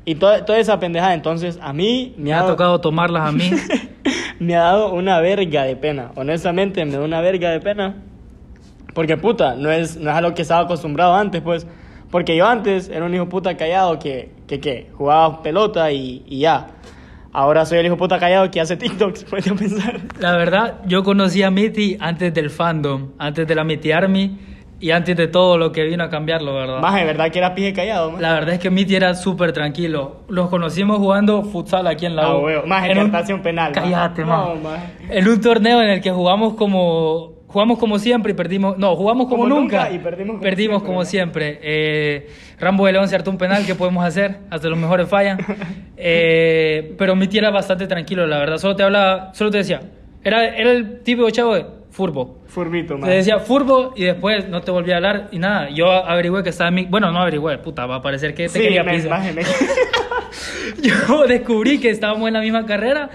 y 0.05 0.15
toda, 0.15 0.45
toda 0.45 0.59
esa 0.61 0.79
pendejada. 0.79 1.15
Entonces 1.15 1.59
a 1.61 1.73
mí 1.73 2.15
me, 2.17 2.25
Me 2.27 2.33
ha 2.33 2.37
dado- 2.37 2.51
tocado 2.51 2.81
tomarlas 2.81 3.29
a 3.29 3.33
mí. 3.33 3.51
me 4.39 4.55
ha 4.55 4.61
dado 4.61 4.93
una 4.95 5.19
verga 5.21 5.65
de 5.65 5.75
pena. 5.75 6.13
Honestamente, 6.15 6.85
me 6.85 6.93
da 6.93 7.01
una 7.01 7.21
verga 7.21 7.51
de 7.51 7.61
pena. 7.61 7.97
Porque 8.95 9.17
puta, 9.17 9.57
no 9.57 9.71
es, 9.71 9.97
no 9.97 10.11
es 10.11 10.17
a 10.17 10.21
lo 10.21 10.33
que 10.35 10.43
estaba 10.43 10.63
acostumbrado 10.63 11.15
antes, 11.15 11.43
pues. 11.43 11.67
Porque 12.11 12.37
yo 12.37 12.47
antes 12.47 12.89
era 12.89 13.05
un 13.05 13.15
hijo 13.15 13.29
puta 13.29 13.57
callado 13.57 13.99
que, 13.99 14.31
que, 14.47 14.61
que 14.61 14.89
jugaba 14.95 15.43
pelota 15.43 15.91
y, 15.91 16.23
y 16.27 16.39
ya. 16.41 16.69
Ahora 17.33 17.67
soy 17.67 17.79
el 17.79 17.87
hijo 17.87 17.97
puta 17.99 18.19
callado 18.19 18.51
que 18.51 18.61
hace 18.61 18.77
TikToks, 18.77 19.25
puedes 19.31 19.53
pensar. 19.53 20.01
La 20.21 20.37
verdad, 20.37 20.81
yo 20.87 21.03
conocí 21.03 21.43
a 21.43 21.51
Mitty 21.51 21.99
antes 22.01 22.33
del 22.33 22.49
fandom, 22.49 23.11
antes 23.19 23.47
de 23.47 23.55
la 23.55 23.65
Mitty 23.65 23.93
Army 23.93 24.39
y 24.79 24.91
antes 24.91 25.17
de 25.17 25.27
todo 25.29 25.57
lo 25.59 25.73
que 25.73 25.85
vino 25.85 26.05
a 26.05 26.11
cambiarlo, 26.11 26.55
¿verdad? 26.55 26.81
Más 26.81 26.95
de 26.95 27.05
verdad 27.05 27.31
que 27.31 27.39
era 27.39 27.55
pije 27.55 27.73
callado, 27.73 28.11
más. 28.13 28.21
La 28.21 28.35
verdad 28.35 28.55
es 28.55 28.61
que 28.61 28.71
Mitty 28.71 28.95
era 28.97 29.15
súper 29.15 29.53
tranquilo. 29.53 30.23
Los 30.29 30.49
conocimos 30.51 30.99
jugando 30.99 31.43
futsal 31.45 31.87
aquí 31.87 32.07
en 32.07 32.17
la 32.17 32.25
Ah, 32.25 32.37
U. 32.37 32.41
huevo. 32.45 32.67
Más 32.67 32.85
En 32.89 32.99
en 32.99 33.33
un 33.35 33.43
penal. 33.43 33.73
Cállate, 33.73 34.23
No, 34.23 34.29
man. 34.57 34.63
más. 34.63 34.79
En 35.09 35.29
un 35.29 35.41
torneo 35.41 35.81
en 35.83 35.89
el 35.89 36.01
que 36.01 36.11
jugamos 36.11 36.55
como 36.55 37.35
jugamos 37.49 37.79
como 37.79 37.99
siempre 37.99 38.33
y 38.33 38.35
perdimos, 38.35 38.77
no, 38.77 38.95
jugamos 38.97 39.29
como, 39.29 39.45
Como 39.45 39.55
nunca, 39.55 39.85
nunca 39.85 39.91
y 39.95 39.99
perdimos 39.99 40.33
como 40.33 40.43
perdimos 40.43 40.83
siempre, 40.83 40.87
como 40.87 40.99
¿no? 40.99 41.05
siempre. 41.07 41.59
Eh, 41.63 42.29
Rambo 42.61 42.85
de 42.85 42.93
León 42.93 43.09
se 43.09 43.15
hartó 43.17 43.31
un 43.31 43.39
penal 43.39 43.65
que 43.65 43.75
podemos 43.75 44.05
hacer, 44.05 44.41
hasta 44.51 44.69
los 44.69 44.79
mejores 44.79 45.09
fallan. 45.09 45.39
Eh, 45.99 46.95
pero 46.99 47.17
Mitty 47.17 47.39
era 47.39 47.49
bastante 47.51 47.87
tranquilo, 47.87 48.27
la 48.27 48.39
verdad. 48.39 48.59
Solo 48.59 48.77
te 48.77 48.83
hablaba, 48.83 49.33
solo 49.33 49.51
te 49.51 49.59
decía, 49.59 49.81
era, 50.23 50.47
era 50.47 50.71
el 50.73 51.01
típico 51.03 51.31
chavo 51.31 51.55
de 51.55 51.65
furbo. 51.97 52.37
Furbito, 52.47 52.99
más. 52.99 53.09
Te 53.09 53.17
decía 53.17 53.39
furbo 53.39 53.95
y 53.97 54.05
después 54.05 54.47
no 54.51 54.61
te 54.61 54.71
volví 54.71 54.93
a 54.93 54.97
hablar 54.97 55.29
y 55.33 55.39
nada. 55.39 55.71
Yo 55.71 55.91
averigüé 55.91 56.43
que 56.43 56.51
estaba 56.51 56.69
en 56.69 56.75
mi... 56.75 56.85
Bueno, 56.85 57.11
no 57.11 57.21
averigüé, 57.21 57.57
puta, 57.57 57.87
va 57.87 57.97
a 57.97 58.03
parecer 58.03 58.35
que 58.35 58.45
te 58.45 58.49
Sí, 58.51 58.61
quería 58.61 58.83
me- 58.85 59.01
Yo 60.83 61.27
descubrí 61.27 61.79
que 61.81 61.89
estábamos 61.89 62.29
en 62.29 62.35
la 62.35 62.41
misma 62.41 62.67
carrera 62.67 63.09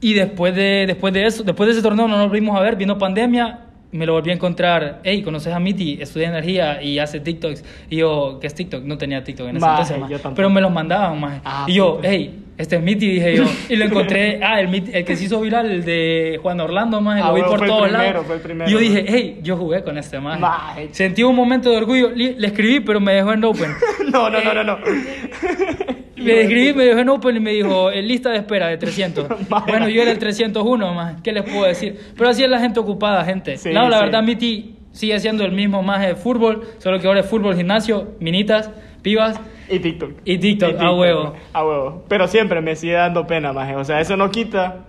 y 0.00 0.14
después 0.14 0.54
de, 0.54 0.84
después 0.86 1.12
de 1.12 1.26
eso, 1.26 1.42
después 1.42 1.66
de 1.66 1.72
ese 1.74 1.82
torneo 1.82 2.08
no 2.08 2.16
nos 2.16 2.28
volvimos 2.28 2.56
a 2.58 2.62
ver, 2.62 2.76
vino 2.76 2.96
pandemia, 2.96 3.60
me 3.92 4.06
lo 4.06 4.14
volví 4.14 4.30
a 4.30 4.34
encontrar, 4.34 5.00
hey, 5.04 5.22
¿conoces 5.22 5.52
a 5.52 5.58
Miti? 5.60 5.98
Estudia 6.00 6.28
energía 6.28 6.82
y 6.82 6.98
hace 6.98 7.20
TikToks. 7.20 7.64
Y 7.90 7.96
yo, 7.96 8.38
¿qué 8.40 8.46
es 8.46 8.54
TikTok? 8.54 8.82
No 8.84 8.96
tenía 8.96 9.22
TikTok 9.22 9.48
en 9.48 9.56
ese 9.58 9.66
Maje, 9.66 9.94
entonces, 9.94 10.22
yo 10.22 10.34
pero 10.34 10.48
me 10.48 10.62
los 10.62 10.72
mandaban, 10.72 11.20
más. 11.20 11.40
Ah, 11.44 11.66
y 11.68 11.74
yo, 11.74 12.00
hey, 12.02 12.44
este 12.58 12.76
es 12.76 12.82
Miti, 12.82 13.06
dije 13.08 13.36
yo. 13.36 13.44
Y 13.68 13.76
lo 13.76 13.84
encontré, 13.84 14.40
ah, 14.42 14.60
el, 14.60 14.74
el 14.92 15.04
que 15.04 15.16
se 15.16 15.24
hizo 15.24 15.40
viral, 15.40 15.70
el 15.70 15.84
de 15.84 16.38
Juan 16.42 16.60
Orlando, 16.60 17.00
más, 17.00 17.22
Ah, 17.22 17.28
lo 17.28 17.34
vi 17.34 17.40
bueno, 17.42 17.50
por 17.50 17.58
fue 17.58 17.66
el 17.66 17.72
todos 17.72 17.88
primero, 17.88 18.08
lados. 18.12 18.26
fue 18.26 18.34
el 18.36 18.40
primero, 18.40 18.70
y 18.70 18.72
yo 18.72 18.78
dije, 18.78 19.04
hey, 19.08 19.40
yo 19.42 19.56
jugué 19.56 19.82
con 19.82 19.98
este. 19.98 20.18
Maje. 20.20 20.88
Sentí 20.92 21.22
un 21.22 21.36
momento 21.36 21.70
de 21.70 21.76
orgullo, 21.76 22.10
le 22.14 22.46
escribí, 22.46 22.80
pero 22.80 23.00
me 23.00 23.12
dejó 23.14 23.32
en 23.32 23.44
open. 23.44 23.70
no, 24.12 24.30
no, 24.30 24.42
no, 24.42 24.54
no, 24.54 24.64
no. 24.64 24.78
Me 26.16 26.40
escribí, 26.40 26.72
me 26.72 26.86
dijo 26.86 26.98
en 26.98 27.08
Open 27.10 27.36
y 27.36 27.40
me 27.40 27.52
dijo, 27.52 27.92
en 27.92 28.08
lista 28.08 28.30
de 28.30 28.38
espera 28.38 28.66
de 28.68 28.78
300. 28.78 29.26
bueno, 29.68 29.88
yo 29.88 30.02
era 30.02 30.10
el 30.10 30.18
301 30.18 30.94
más, 30.94 31.20
¿qué 31.22 31.30
les 31.30 31.44
puedo 31.44 31.64
decir? 31.66 32.00
Pero 32.16 32.30
así 32.30 32.42
es 32.42 32.48
la 32.50 32.58
gente 32.58 32.80
ocupada, 32.80 33.24
gente. 33.24 33.56
Sí, 33.58 33.70
no, 33.72 33.88
la 33.88 33.98
sí. 33.98 34.04
verdad, 34.06 34.22
Miti 34.24 34.74
sigue 34.90 35.20
siendo 35.20 35.44
el 35.44 35.52
mismo 35.52 35.82
más 35.82 36.00
de 36.04 36.16
fútbol, 36.16 36.66
solo 36.78 36.98
que 36.98 37.06
ahora 37.06 37.20
es 37.20 37.26
fútbol, 37.26 37.54
gimnasio, 37.54 38.14
minitas, 38.18 38.70
pibas. 39.02 39.38
Y 39.68 39.78
TikTok. 39.80 40.10
Y 40.24 40.38
TikTok, 40.38 40.80
a 40.80 40.92
huevo. 40.92 41.34
A 41.52 41.64
huevo. 41.64 42.04
Pero 42.08 42.28
siempre 42.28 42.60
me 42.60 42.76
sigue 42.76 42.94
dando 42.94 43.26
pena, 43.26 43.52
maje. 43.52 43.74
O 43.76 43.84
sea, 43.84 44.00
eso 44.00 44.16
no 44.16 44.30
quita 44.30 44.84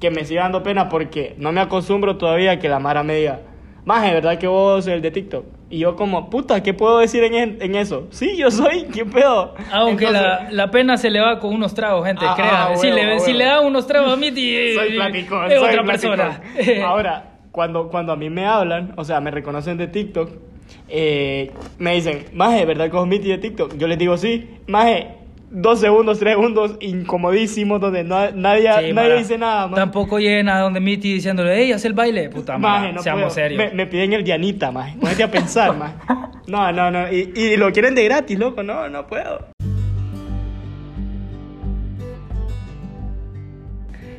que 0.00 0.10
me 0.10 0.24
siga 0.24 0.42
dando 0.42 0.62
pena 0.62 0.88
porque 0.88 1.34
no 1.38 1.52
me 1.52 1.60
acostumbro 1.60 2.16
todavía 2.16 2.52
a 2.52 2.58
que 2.58 2.68
la 2.68 2.78
Mara 2.78 3.02
me 3.02 3.16
diga, 3.16 3.40
maje, 3.84 4.12
¿verdad 4.14 4.38
que 4.38 4.46
vos 4.46 4.86
el 4.86 5.02
de 5.02 5.10
TikTok? 5.10 5.44
Y 5.72 5.78
yo 5.78 5.94
como, 5.94 6.30
puta, 6.30 6.62
¿qué 6.62 6.74
puedo 6.74 6.98
decir 6.98 7.22
en, 7.22 7.62
en- 7.62 7.74
eso? 7.76 8.08
Sí, 8.10 8.36
yo 8.36 8.50
soy, 8.50 8.82
¿qué 8.92 9.04
pedo? 9.06 9.54
Aunque 9.70 10.06
Entonces, 10.06 10.22
la, 10.22 10.50
la 10.50 10.70
pena 10.70 10.96
se 10.96 11.10
le 11.10 11.20
va 11.20 11.38
con 11.38 11.54
unos 11.54 11.74
tragos, 11.74 12.04
gente, 12.06 12.24
Ah, 12.26 12.32
crea. 12.34 12.64
ah, 12.64 12.76
si, 12.76 12.86
huevo, 12.88 12.96
le, 12.98 13.06
huevo. 13.06 13.20
si 13.24 13.32
le 13.32 13.44
da 13.44 13.60
unos 13.60 13.86
tragos 13.86 14.12
a 14.12 14.16
Miti, 14.16 14.56
eh, 14.56 14.74
soy 14.78 14.94
platicón, 14.96 15.52
es 15.52 15.58
soy 15.60 15.68
otra 15.68 15.82
platicón. 15.84 16.16
persona. 16.16 16.86
Ahora, 16.86 17.24
cuando, 17.52 17.88
cuando 17.88 18.12
a 18.12 18.16
mí 18.16 18.28
me 18.30 18.46
hablan, 18.46 18.94
o 18.96 19.04
sea, 19.04 19.20
me 19.20 19.30
reconocen 19.30 19.76
de 19.78 19.86
TikTok, 19.86 20.30
eh, 20.90 21.50
me 21.78 21.94
dicen, 21.94 22.24
Maje, 22.32 22.64
¿verdad 22.66 22.86
que 22.90 22.96
vos 22.96 23.06
Miti 23.06 23.28
de 23.28 23.38
TikTok? 23.38 23.76
Yo 23.78 23.86
les 23.88 23.98
digo, 23.98 24.16
sí, 24.16 24.48
Maje, 24.66 25.08
dos 25.50 25.80
segundos, 25.80 26.18
tres 26.18 26.34
segundos, 26.34 26.76
incomodísimos, 26.80 27.80
donde 27.80 28.04
no- 28.04 28.30
nadie, 28.32 28.62
Sí, 28.62 28.68
nadie 28.68 28.92
Mara. 28.92 29.14
dice 29.16 29.38
nada, 29.38 29.66
maje. 29.66 29.76
Tampoco 29.76 30.18
llena 30.18 30.58
donde 30.60 30.80
Miti 30.80 31.12
diciéndole, 31.14 31.56
hey, 31.56 31.72
haz 31.72 31.84
el 31.84 31.92
baile. 31.94 32.28
Puta 32.30 32.58
madre, 32.58 32.80
Maje, 32.82 32.92
no 32.94 33.02
seamos 33.02 33.22
puedo. 33.22 33.34
serios. 33.34 33.58
Me, 33.64 33.70
me 33.74 33.86
piden 33.86 34.12
el 34.12 34.22
Dianita, 34.24 34.70
maje. 34.70 34.96
Ponete 35.00 35.22
a 35.24 35.30
pensar, 35.30 35.76
maje. 35.76 35.94
No, 36.46 36.70
no, 36.72 36.90
no. 36.90 37.12
Y, 37.12 37.32
y 37.34 37.56
lo 37.56 37.70
quieren 37.72 37.94
de 37.94 38.04
gratis, 38.04 38.38
loco. 38.38 38.62
No, 38.62 38.88
no 38.88 39.06
puedo. 39.06 39.46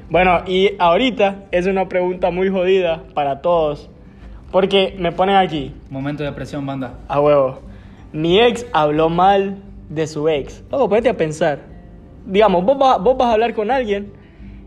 Bueno, 0.10 0.42
y 0.46 0.72
ahorita 0.78 1.46
es 1.52 1.68
una 1.68 1.88
pregunta 1.88 2.32
muy 2.32 2.50
jodida 2.50 3.04
para 3.14 3.42
todos. 3.42 3.90
Porque 4.52 4.96
me 5.00 5.12
ponen 5.12 5.36
aquí, 5.36 5.74
Momento 5.90 6.24
de 6.24 6.32
presión, 6.34 6.66
banda. 6.66 6.96
a 7.08 7.20
huevo. 7.20 7.60
Mi 8.12 8.40
ex 8.40 8.66
habló 8.74 9.10
mal 9.10 9.58
de 9.90 10.08
su 10.08 10.28
ex. 10.28 10.64
Loco, 10.70 10.90
ponete 10.90 11.10
a 11.10 11.16
pensar. 11.16 11.60
Digamos, 12.26 12.64
vos 12.66 12.78
vas, 12.78 13.02
vos 13.02 13.18
vas 13.18 13.30
a 13.30 13.34
hablar 13.34 13.54
con 13.54 13.72
alguien 13.72 14.12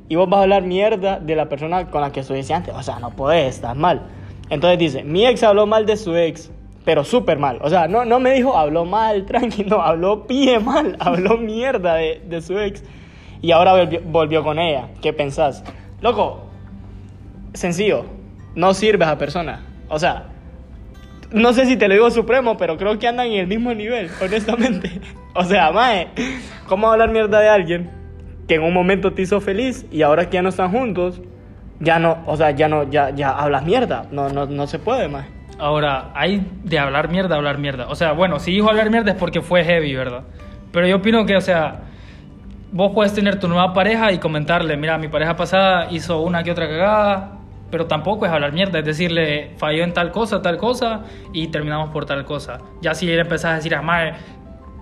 y 0.08 0.16
vos 0.16 0.28
vas 0.28 0.38
a 0.38 0.42
hablar 0.42 0.62
mierda 0.62 1.18
de 1.20 1.36
la 1.36 1.48
persona 1.48 1.90
con 1.90 2.00
la 2.00 2.12
que 2.12 2.20
estuviste 2.20 2.54
antes. 2.54 2.74
O 2.74 2.82
sea, 2.82 2.98
no 2.98 3.10
podés, 3.10 3.56
estás 3.56 3.76
mal. 3.76 4.02
Entonces 4.48 4.78
dice, 4.78 5.04
mi 5.04 5.26
ex 5.26 5.42
habló 5.42 5.66
mal 5.66 5.84
de 5.84 5.96
su 5.96 6.16
ex, 6.16 6.50
pero 6.84 7.04
súper 7.04 7.38
mal. 7.38 7.58
O 7.62 7.68
sea, 7.68 7.86
no, 7.86 8.04
no 8.06 8.20
me 8.20 8.32
dijo 8.32 8.56
habló 8.56 8.86
mal, 8.86 9.24
tranqui, 9.26 9.64
no, 9.64 9.82
habló 9.82 10.26
pie 10.26 10.58
mal, 10.60 10.96
habló 11.00 11.36
mierda 11.36 11.94
de, 11.96 12.22
de 12.26 12.40
su 12.40 12.58
ex. 12.58 12.82
Y 13.42 13.50
ahora 13.50 13.74
volvió, 13.74 14.00
volvió 14.06 14.42
con 14.42 14.58
ella. 14.58 14.88
¿Qué 15.02 15.12
pensás? 15.12 15.62
Loco, 16.00 16.44
sencillo, 17.52 18.06
no 18.54 18.72
sirve 18.72 19.04
a 19.04 19.08
esa 19.08 19.18
persona. 19.18 19.60
O 19.88 19.98
sea, 19.98 20.24
no 21.32 21.52
sé 21.52 21.66
si 21.66 21.76
te 21.76 21.88
lo 21.88 21.94
digo 21.94 22.10
supremo, 22.10 22.56
pero 22.56 22.76
creo 22.76 22.98
que 22.98 23.08
andan 23.08 23.26
en 23.26 23.40
el 23.40 23.46
mismo 23.46 23.74
nivel, 23.74 24.10
honestamente. 24.22 25.00
O 25.34 25.44
sea, 25.44 25.72
mae, 25.72 26.08
¿cómo 26.66 26.90
hablar 26.90 27.10
mierda 27.10 27.40
de 27.40 27.48
alguien 27.48 27.90
que 28.46 28.56
en 28.56 28.62
un 28.62 28.72
momento 28.72 29.12
te 29.12 29.22
hizo 29.22 29.40
feliz 29.40 29.86
y 29.90 30.02
ahora 30.02 30.28
que 30.28 30.34
ya 30.34 30.42
no 30.42 30.50
están 30.50 30.70
juntos, 30.70 31.20
ya 31.80 31.98
no, 31.98 32.18
o 32.26 32.36
sea, 32.36 32.52
ya 32.52 32.68
no, 32.68 32.88
ya, 32.90 33.10
ya 33.10 33.30
hablas 33.30 33.64
mierda? 33.64 34.06
No, 34.12 34.28
no, 34.28 34.46
no 34.46 34.66
se 34.66 34.78
puede, 34.78 35.08
mae. 35.08 35.24
Ahora, 35.58 36.10
hay 36.14 36.46
de 36.64 36.78
hablar 36.78 37.08
mierda, 37.08 37.36
hablar 37.36 37.58
mierda. 37.58 37.88
O 37.88 37.94
sea, 37.94 38.12
bueno, 38.12 38.38
si 38.38 38.52
dijo 38.52 38.68
hablar 38.68 38.90
mierda 38.90 39.12
es 39.12 39.16
porque 39.16 39.40
fue 39.40 39.64
heavy, 39.64 39.94
¿verdad? 39.94 40.22
Pero 40.72 40.86
yo 40.86 40.96
opino 40.96 41.24
que, 41.26 41.36
o 41.36 41.40
sea, 41.40 41.82
vos 42.72 42.90
puedes 42.92 43.14
tener 43.14 43.38
tu 43.38 43.46
nueva 43.46 43.72
pareja 43.72 44.10
y 44.12 44.18
comentarle, 44.18 44.76
mira, 44.76 44.98
mi 44.98 45.08
pareja 45.08 45.36
pasada 45.36 45.88
hizo 45.90 46.20
una 46.20 46.42
que 46.42 46.50
otra 46.50 46.68
cagada, 46.68 47.33
pero 47.74 47.86
tampoco 47.88 48.24
es 48.24 48.30
hablar 48.30 48.52
mierda, 48.52 48.78
es 48.78 48.84
decirle, 48.84 49.50
falló 49.56 49.82
en 49.82 49.92
tal 49.92 50.12
cosa, 50.12 50.40
tal 50.40 50.58
cosa, 50.58 51.00
y 51.32 51.48
terminamos 51.48 51.90
por 51.90 52.06
tal 52.06 52.24
cosa. 52.24 52.60
Ya 52.80 52.94
si 52.94 53.04
le 53.04 53.18
empezás 53.18 53.44
a 53.46 53.54
decir, 53.56 53.74
ah, 53.74 54.12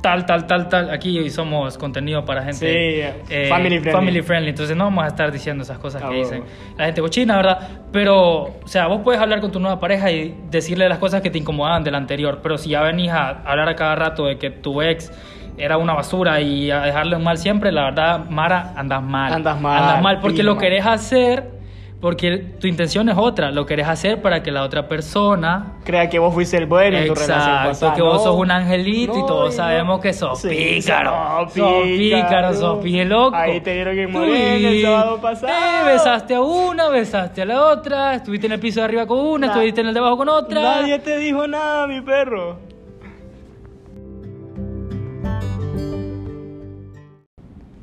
tal, 0.03 0.27
tal, 0.27 0.47
tal, 0.47 0.69
tal, 0.69 0.91
aquí 0.91 1.31
somos 1.31 1.79
contenido 1.79 2.23
para 2.27 2.43
gente 2.43 3.15
Sí, 3.27 3.49
family 3.49 3.79
friendly. 3.79 3.91
family 3.93 4.21
friendly, 4.23 4.51
entonces 4.51 4.77
no 4.77 4.85
vamos 4.85 5.05
a 5.05 5.07
estar 5.07 5.33
diciendo 5.33 5.63
esas 5.63 5.79
cosas 5.79 6.03
Ah, 6.05 6.11
que 6.11 6.17
dicen 6.17 6.43
la 6.77 6.85
gente 6.85 7.01
cochina, 7.01 7.35
¿verdad? 7.37 7.67
Pero, 7.93 8.43
o 8.43 8.67
sea, 8.67 8.89
vos 8.89 9.01
puedes 9.03 9.19
hablar 9.19 9.41
con 9.41 9.51
tu 9.51 9.59
nueva 9.59 9.81
pareja 9.81 10.11
y 10.11 10.37
decirle 10.51 10.87
las 10.87 10.99
cosas 10.99 11.23
que 11.23 11.31
te 11.31 11.39
incomodaban 11.39 11.85
del 11.85 11.95
anterior, 11.95 12.41
pero 12.43 12.59
si 12.59 12.69
ya 12.69 12.83
venís 12.83 13.11
a 13.11 13.41
hablar 13.47 13.71
a 13.71 13.75
cada 13.75 13.95
rato 13.95 14.27
de 14.27 14.37
que 14.37 14.51
tu 14.51 14.83
ex 14.83 15.11
era 15.57 15.79
una 15.79 15.95
basura 15.95 16.43
y 16.43 16.71
a 16.71 16.81
dejarle 16.83 17.17
un 17.17 17.25
mal 17.25 17.39
siempre, 17.39 17.73
la 17.73 17.85
verdad, 17.85 18.27
Mara, 18.29 18.75
andas 18.77 19.03
mal. 19.03 19.33
Andas 19.33 19.59
mal, 19.59 19.83
Andas 19.83 20.03
mal 20.03 20.21
porque 20.21 20.43
lo 20.43 20.59
querés 20.59 20.85
hacer, 20.85 21.62
porque 22.03 22.37
tu 22.61 22.67
intención 22.67 23.09
es 23.09 23.17
otra, 23.17 23.51
lo 23.53 23.65
querés 23.65 23.87
hacer 23.87 24.21
para 24.21 24.43
que 24.43 24.51
la 24.51 24.65
otra 24.65 24.89
persona 24.89 25.75
Crea 25.85 26.11
que 26.11 26.19
vos 26.19 26.35
fuiste 26.35 26.57
el 26.59 26.67
bueno 26.67 26.99
en 26.99 27.07
tu 27.07 27.15
relación 27.15 27.39
Exacto, 27.39 27.69
pasada. 27.71 27.95
que 27.95 28.03
vos 28.03 28.23
sos 28.25 28.35
un 28.37 28.51
angelito 28.51 29.15
y 29.15 29.21
no, 29.21 29.27
todos 29.27 29.55
y 29.55 29.57
sabemos 29.57 29.97
no. 29.99 30.03
que 30.03 30.13
sos 30.13 30.41
Sí, 30.41 30.49
pícaro. 30.49 31.49
sos 31.55 31.83
pícaro, 31.85 32.55
sos 32.55 32.85
loco. 32.85 33.37
Ahí 33.37 33.61
te 33.61 33.73
dieron 33.73 33.97
en 33.99 34.11
Morena 34.11 34.69
el 34.69 34.83
sábado 34.83 35.21
pasado. 35.21 35.87
Besaste 35.87 36.35
a 36.35 36.41
una, 36.43 36.89
besaste 36.89 37.43
a 37.43 37.45
la 37.45 37.63
otra, 37.67 38.15
estuviste 38.15 38.47
en 38.49 38.53
el 38.53 38.61
piso 38.61 38.81
de 38.81 38.85
arriba 38.87 39.07
con 39.07 39.19
una, 39.21 39.47
Na- 39.47 39.53
estuviste 39.53 39.81
en 39.81 39.87
el 39.87 39.95
de 39.95 40.01
abajo 40.01 40.17
con 40.17 40.29
otra. 40.29 40.61
Nadie 40.61 40.99
te 40.99 41.17
dijo 41.19 41.47
nada, 41.47 41.87
mi 41.87 42.01
perro. 42.01 42.59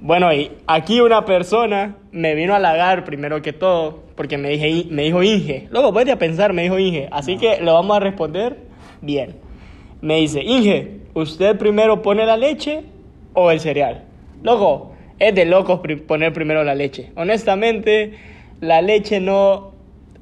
Bueno, 0.09 0.33
y 0.33 0.49
aquí 0.65 1.01
una 1.01 1.23
persona 1.23 1.97
me 2.11 2.33
vino 2.33 2.53
a 2.53 2.55
halagar 2.55 3.05
primero 3.05 3.43
que 3.43 3.53
todo, 3.53 4.05
porque 4.15 4.39
me, 4.39 4.49
dije, 4.49 4.87
me 4.89 5.03
dijo 5.03 5.21
Inge. 5.21 5.67
Luego, 5.69 5.91
vete 5.91 6.11
a 6.11 6.17
pensar, 6.17 6.51
me 6.51 6.63
dijo 6.63 6.79
Inge. 6.79 7.07
Así 7.11 7.37
que 7.37 7.61
lo 7.61 7.75
vamos 7.75 7.95
a 7.95 7.99
responder 7.99 8.57
bien. 9.01 9.35
Me 10.01 10.15
dice, 10.15 10.41
Inge, 10.41 11.01
¿usted 11.13 11.59
primero 11.59 12.01
pone 12.01 12.25
la 12.25 12.37
leche 12.37 12.85
o 13.33 13.51
el 13.51 13.59
cereal? 13.59 14.05
Loco, 14.41 14.93
es 15.19 15.35
de 15.35 15.45
locos 15.45 15.79
poner 16.07 16.33
primero 16.33 16.63
la 16.63 16.73
leche. 16.73 17.11
Honestamente, 17.15 18.15
la 18.61 18.81
leche 18.81 19.19
no... 19.19 19.73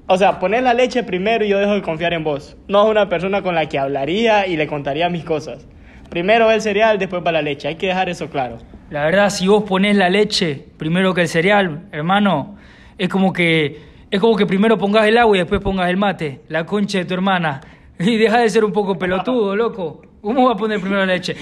O 0.07 0.17
sea, 0.17 0.37
poner 0.37 0.63
la 0.63 0.73
leche 0.73 1.03
primero 1.03 1.45
y 1.45 1.47
yo 1.47 1.59
dejo 1.59 1.75
de 1.75 1.81
confiar 1.81 2.11
en 2.11 2.25
vos. 2.25 2.57
No 2.67 2.83
es 2.83 2.89
una 2.91 3.07
persona 3.07 3.41
con 3.41 3.55
la 3.55 3.69
que 3.69 3.79
hablaría 3.79 4.47
y 4.47 4.57
le 4.57 4.67
contaría 4.67 5.07
mis 5.07 5.23
cosas. 5.23 5.65
Primero 6.09 6.51
el 6.51 6.59
cereal, 6.59 6.99
después 6.99 7.23
va 7.25 7.31
la 7.31 7.41
leche. 7.41 7.69
Hay 7.69 7.75
que 7.75 7.87
dejar 7.87 8.09
eso 8.09 8.29
claro. 8.29 8.57
La 8.89 9.03
verdad, 9.03 9.29
si 9.29 9.47
vos 9.47 9.63
pones 9.63 9.95
la 9.95 10.09
leche 10.09 10.65
primero 10.77 11.13
que 11.13 11.21
el 11.21 11.27
cereal, 11.27 11.87
hermano, 11.91 12.55
es 12.97 13.09
como 13.09 13.33
que 13.33 13.87
es 14.09 14.21
como 14.21 14.37
que 14.37 14.45
primero 14.45 14.77
pongas 14.77 15.05
el 15.05 15.17
agua 15.17 15.35
y 15.35 15.39
después 15.39 15.59
pongas 15.59 15.89
el 15.89 15.97
mate, 15.97 16.41
la 16.47 16.65
concha 16.65 16.99
de 16.99 17.05
tu 17.05 17.13
hermana. 17.13 17.61
Y 17.99 18.15
deja 18.15 18.37
de 18.37 18.49
ser 18.49 18.63
un 18.63 18.71
poco 18.71 18.95
pelotudo, 18.99 19.55
loco. 19.55 20.03
¿Cómo 20.21 20.45
va 20.45 20.53
a 20.53 20.55
poner 20.55 20.79
primero 20.79 21.03
la 21.03 21.13
leche? 21.13 21.35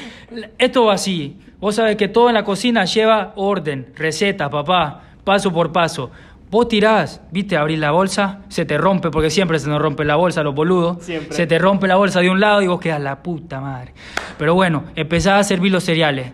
Esto 0.58 0.86
va 0.86 0.94
así. 0.94 1.38
Vos 1.60 1.76
sabés 1.76 1.98
que 1.98 2.08
todo 2.08 2.30
en 2.30 2.34
la 2.34 2.46
cocina 2.46 2.86
lleva 2.86 3.34
orden, 3.36 3.92
receta, 3.94 4.50
papá, 4.50 5.02
paso 5.26 5.52
por 5.52 5.74
paso. 5.74 6.12
Vos 6.50 6.70
tirás, 6.70 7.22
viste, 7.30 7.58
abrís 7.58 7.78
la 7.78 7.92
bolsa, 7.92 8.44
se 8.48 8.64
te 8.64 8.78
rompe, 8.78 9.12
porque 9.12 9.30
siempre 9.30 9.60
se 9.60 9.68
nos 9.68 9.82
rompe 9.82 10.06
la 10.06 10.16
bolsa, 10.16 10.44
los 10.44 10.56
boludos. 10.56 11.04
Siempre. 11.04 11.36
Se 11.36 11.46
te 11.46 11.60
rompe 11.60 11.88
la 11.88 11.98
bolsa 11.98 12.22
de 12.22 12.30
un 12.30 12.40
lado 12.40 12.62
y 12.62 12.68
vos 12.68 12.80
quedas 12.80 13.02
la 13.02 13.22
puta 13.22 13.60
madre. 13.60 13.94
Pero 14.38 14.54
bueno, 14.54 14.86
empezás 14.96 15.42
a 15.42 15.44
servir 15.44 15.74
los 15.74 15.84
cereales. 15.84 16.32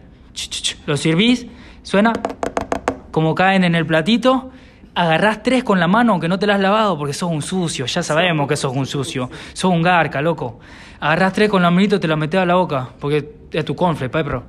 Los 0.86 1.00
servís, 1.00 1.48
suena 1.84 2.14
como 3.12 3.36
caen 3.36 3.64
en 3.64 3.76
el 3.76 3.86
platito. 3.86 4.52
Agarrás 4.94 5.42
tres 5.42 5.64
con 5.64 5.80
la 5.80 5.88
mano 5.88 6.12
aunque 6.14 6.28
no 6.28 6.38
te 6.38 6.48
las 6.48 6.58
has 6.58 6.62
lavado 6.62 6.98
porque 6.98 7.14
sos 7.14 7.32
un 7.32 7.42
sucio, 7.42 7.86
ya 7.86 8.04
sabemos 8.04 8.48
que 8.48 8.58
sos 8.58 8.76
un 8.76 8.86
sucio. 8.86 9.30
Sos 9.54 9.72
un 9.72 9.82
garca, 9.82 10.22
loco. 10.22 10.60
Agarrás 11.00 11.34
tres 11.34 11.50
con 11.50 11.62
la 11.62 11.72
manito 11.72 11.96
y 11.96 12.00
te 12.00 12.08
la 12.08 12.16
metés 12.16 12.40
a 12.40 12.46
la 12.46 12.56
boca 12.56 12.90
porque 13.00 13.30
es 13.52 13.66
tu 13.66 13.76
confle, 13.76 14.10
perro. 14.10 14.44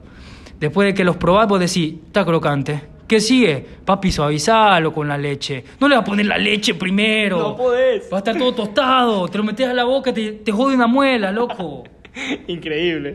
Después 0.58 0.86
de 0.86 0.94
que 0.94 1.04
los 1.04 1.16
probás, 1.16 1.48
vos 1.48 1.60
decís, 1.60 1.94
está 2.06 2.24
crocante. 2.24 2.92
¿Qué 3.06 3.20
sigue? 3.20 3.66
Papi, 3.84 4.10
suavizalo 4.10 4.92
con 4.92 5.06
la 5.08 5.18
leche. 5.18 5.64
No 5.80 5.88
le 5.88 5.96
vas 5.96 6.02
a 6.02 6.04
poner 6.04 6.26
la 6.26 6.38
leche 6.38 6.74
primero. 6.74 7.38
No 7.38 7.56
podés. 7.56 8.08
Va 8.12 8.16
a 8.16 8.20
estar 8.20 8.36
todo 8.38 8.54
tostado. 8.54 9.28
Te 9.28 9.38
lo 9.38 9.44
metes 9.44 9.68
a 9.68 9.74
la 9.74 9.84
boca, 9.84 10.14
te, 10.14 10.32
te 10.32 10.52
jode 10.52 10.74
una 10.74 10.86
muela, 10.86 11.30
loco. 11.32 11.84
Increíble. 12.46 13.12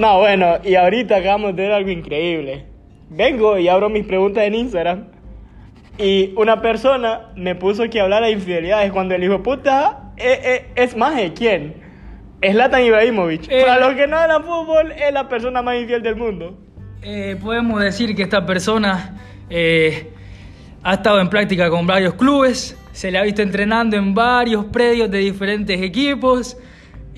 No, 0.00 0.18
bueno, 0.18 0.56
y 0.64 0.76
ahorita 0.76 1.16
acabamos 1.16 1.54
de 1.54 1.64
ver 1.64 1.72
algo 1.72 1.90
increíble. 1.90 2.64
Vengo 3.10 3.58
y 3.58 3.68
abro 3.68 3.90
mis 3.90 4.06
preguntas 4.06 4.44
en 4.44 4.54
Instagram. 4.54 5.08
Y 5.98 6.32
una 6.36 6.62
persona 6.62 7.32
me 7.36 7.54
puso 7.54 7.84
que 7.90 8.00
hablara 8.00 8.28
de 8.28 8.32
infidelidades 8.32 8.92
cuando 8.92 9.14
el 9.14 9.22
hijo 9.22 9.42
puta 9.42 10.14
eh, 10.16 10.40
eh, 10.42 10.66
es 10.74 10.96
más 10.96 11.16
de 11.16 11.34
quién. 11.34 11.74
Es 12.40 12.54
Latan 12.54 12.82
Ibrahimovic. 12.82 13.42
Eh. 13.50 13.60
Para 13.60 13.78
los 13.78 13.94
que 13.94 14.06
no 14.06 14.16
hablan 14.16 14.42
fútbol, 14.42 14.92
es 14.92 15.12
la 15.12 15.28
persona 15.28 15.60
más 15.60 15.76
infiel 15.76 16.02
del 16.02 16.16
mundo. 16.16 16.56
Eh, 17.02 17.36
podemos 17.38 17.82
decir 17.82 18.16
que 18.16 18.22
esta 18.22 18.46
persona 18.46 19.20
eh, 19.50 20.14
ha 20.82 20.94
estado 20.94 21.20
en 21.20 21.28
práctica 21.28 21.68
con 21.68 21.86
varios 21.86 22.14
clubes, 22.14 22.74
se 22.92 23.10
le 23.10 23.18
ha 23.18 23.22
visto 23.22 23.42
entrenando 23.42 23.98
en 23.98 24.14
varios 24.14 24.64
predios 24.64 25.10
de 25.10 25.18
diferentes 25.18 25.82
equipos 25.82 26.56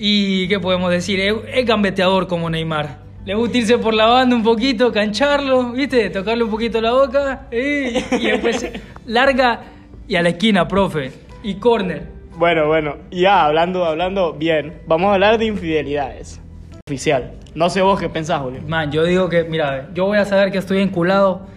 Y 0.05 0.49
¿qué 0.49 0.59
podemos 0.59 0.91
decir? 0.91 1.17
Es, 1.21 1.33
es 1.47 1.65
gambeteador 1.65 2.27
como 2.27 2.49
Neymar. 2.49 2.97
Le 3.23 3.35
gusta 3.35 3.57
irse 3.57 3.77
por 3.77 3.93
la 3.93 4.05
banda 4.07 4.35
un 4.35 4.43
poquito, 4.43 4.91
cancharlo, 4.91 5.71
¿viste? 5.71 6.09
Tocarle 6.09 6.43
un 6.43 6.51
poquito 6.51 6.81
la 6.81 6.91
boca 6.91 7.47
eh, 7.49 8.03
y 8.11 8.27
después 8.27 8.69
larga 9.05 9.61
y 10.05 10.17
a 10.17 10.21
la 10.21 10.27
esquina, 10.27 10.67
profe. 10.67 11.13
Y 11.41 11.53
corner. 11.53 12.05
Bueno, 12.35 12.67
bueno, 12.67 12.97
ya 13.11 13.45
hablando, 13.45 13.85
hablando 13.85 14.33
bien, 14.33 14.81
vamos 14.87 15.07
a 15.07 15.13
hablar 15.13 15.37
de 15.37 15.45
infidelidades. 15.45 16.41
Oficial. 16.85 17.35
No 17.55 17.69
sé 17.69 17.81
vos 17.81 17.97
qué 17.97 18.09
pensás, 18.09 18.41
Julio. 18.41 18.59
Man, 18.67 18.91
yo 18.91 19.05
digo 19.05 19.29
que, 19.29 19.45
mira, 19.45 19.89
yo 19.93 20.05
voy 20.05 20.17
a 20.17 20.25
saber 20.25 20.51
que 20.51 20.57
estoy 20.57 20.81
enculado 20.81 21.47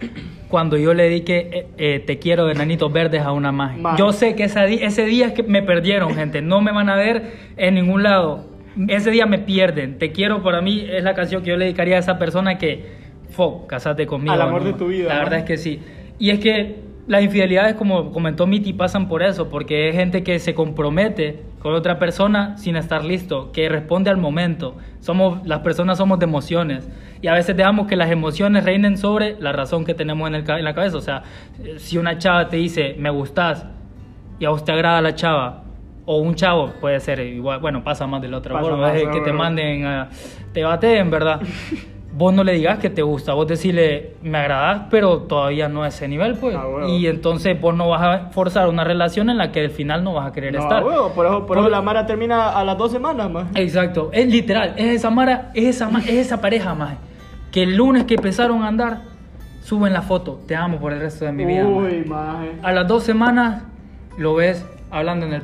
cuando 0.47 0.77
yo 0.77 0.93
le 0.93 1.03
dedique 1.03 1.49
eh, 1.51 1.67
eh, 1.77 1.99
Te 1.99 2.19
quiero 2.19 2.45
de 2.45 2.53
Nanitos 2.53 2.91
Verdes 2.91 3.21
a 3.21 3.31
una 3.31 3.51
magia. 3.51 3.95
Yo 3.97 4.13
sé 4.13 4.35
que 4.35 4.43
esa 4.45 4.65
ese 4.65 5.05
día 5.05 5.27
es 5.27 5.33
que 5.33 5.43
me 5.43 5.61
perdieron, 5.61 6.13
gente. 6.15 6.41
No 6.41 6.61
me 6.61 6.71
van 6.71 6.89
a 6.89 6.95
ver 6.95 7.33
en 7.57 7.75
ningún 7.75 8.03
lado. 8.03 8.45
Ese 8.87 9.11
día 9.11 9.25
me 9.25 9.39
pierden. 9.39 9.97
Te 9.97 10.11
quiero 10.11 10.43
para 10.43 10.61
mí 10.61 10.87
es 10.89 11.03
la 11.03 11.15
canción 11.15 11.41
que 11.43 11.49
yo 11.49 11.57
le 11.57 11.65
dedicaría 11.65 11.95
a 11.95 11.99
esa 11.99 12.19
persona 12.19 12.57
que, 12.57 12.85
fuck, 13.31 13.67
casate 13.67 14.05
conmigo. 14.05 14.33
Al 14.33 14.41
amor 14.41 14.61
¿no? 14.61 14.67
de 14.67 14.73
tu 14.73 14.87
vida, 14.87 15.09
La 15.09 15.15
¿no? 15.15 15.19
verdad 15.21 15.39
es 15.39 15.45
que 15.45 15.57
sí. 15.57 15.81
Y 16.19 16.29
es 16.29 16.39
que 16.39 16.86
las 17.07 17.23
infidelidades, 17.23 17.75
como 17.75 18.11
comentó 18.11 18.45
Miti, 18.47 18.73
pasan 18.73 19.07
por 19.07 19.23
eso, 19.23 19.49
porque 19.49 19.89
es 19.89 19.95
gente 19.95 20.23
que 20.23 20.39
se 20.39 20.53
compromete 20.53 21.41
con 21.59 21.73
otra 21.73 21.99
persona 21.99 22.57
sin 22.57 22.75
estar 22.75 23.03
listo, 23.05 23.51
que 23.53 23.69
responde 23.69 24.09
al 24.09 24.17
momento. 24.17 24.75
Somos, 24.99 25.45
las 25.47 25.59
personas 25.59 25.97
somos 25.97 26.19
de 26.19 26.25
emociones 26.25 26.87
y 27.21 27.27
a 27.27 27.33
veces 27.33 27.55
dejamos 27.55 27.87
que 27.87 27.95
las 27.95 28.11
emociones 28.11 28.63
reinen 28.65 28.97
sobre 28.97 29.37
la 29.39 29.51
razón 29.53 29.85
que 29.85 29.93
tenemos 29.93 30.27
en, 30.27 30.35
el 30.35 30.49
en 30.49 30.63
la 30.65 30.73
cabeza. 30.73 30.97
O 30.97 31.01
sea, 31.01 31.23
eh, 31.63 31.75
si 31.77 31.97
una 31.97 32.17
chava 32.17 32.49
te 32.49 32.57
dice, 32.57 32.95
me 32.99 33.09
gustas, 33.09 33.65
y 34.39 34.45
a 34.45 34.51
te 34.63 34.71
agrada 34.71 35.01
la 35.01 35.15
chava, 35.15 35.63
o 36.05 36.17
un 36.19 36.35
chavo, 36.35 36.71
puede 36.79 36.99
ser 36.99 37.19
igual, 37.21 37.59
bueno, 37.59 37.83
pasa 37.83 38.05
más 38.07 38.21
de 38.21 38.27
la 38.27 38.37
otra 38.37 38.53
Pasa 38.53 38.67
forma, 38.69 38.93
es 38.95 39.05
¿no? 39.05 39.11
que 39.11 39.21
te 39.21 39.33
manden, 39.33 39.85
a- 39.85 40.09
te 40.53 40.63
baten, 40.63 41.09
¿verdad? 41.09 41.41
vos 42.17 42.33
no 42.33 42.43
le 42.43 42.53
digas 42.53 42.79
que 42.79 42.89
te 42.89 43.03
gusta, 43.03 43.33
vos 43.33 43.47
decirle, 43.47 44.15
me 44.23 44.39
agradas, 44.39 44.87
pero 44.89 45.19
todavía 45.19 45.69
no 45.69 45.83
a 45.83 45.89
ese 45.89 46.07
nivel, 46.07 46.35
pues. 46.35 46.55
Ah, 46.55 46.87
y 46.87 47.05
entonces 47.05 47.59
vos 47.61 47.75
no 47.75 47.89
vas 47.89 48.01
a 48.01 48.19
forzar 48.31 48.67
una 48.69 48.83
relación 48.83 49.29
en 49.29 49.37
la 49.37 49.51
que 49.51 49.59
al 49.61 49.69
final 49.69 50.03
no 50.03 50.13
vas 50.15 50.27
a 50.27 50.31
querer 50.33 50.53
No, 50.55 50.59
estar. 50.61 50.83
huevo, 50.83 51.09
por 51.13 51.25
eso, 51.27 51.37
por 51.39 51.47
Por- 51.47 51.57
eso 51.59 51.69
la 51.69 51.81
Mara 51.83 52.07
termina 52.07 52.49
a 52.49 52.63
las 52.63 52.75
dos 52.77 52.91
semanas, 52.91 53.29
más. 53.29 53.45
Exacto, 53.53 54.09
es 54.13 54.27
literal, 54.27 54.73
es 54.77 54.95
esa 54.95 55.11
mara, 55.11 55.51
es 55.53 55.65
esa, 55.65 55.89
es 55.99 56.09
esa 56.09 56.41
pareja 56.41 56.73
más 56.73 56.95
que 57.51 57.61
el 57.63 57.75
lunes 57.75 58.05
que 58.05 58.15
empezaron 58.15 58.63
a 58.63 58.67
andar 58.69 59.01
suben 59.61 59.93
la 59.93 60.01
foto, 60.01 60.39
te 60.47 60.55
amo 60.55 60.79
por 60.79 60.93
el 60.93 60.99
resto 60.99 61.25
de 61.25 61.31
mi 61.33 61.45
vida. 61.45 61.65
Uy, 61.67 62.03
maje. 62.05 62.53
A 62.63 62.71
las 62.71 62.87
dos 62.87 63.03
semanas 63.03 63.63
lo 64.17 64.33
ves 64.35 64.65
hablando 64.91 65.25
en 65.25 65.33
el. 65.33 65.41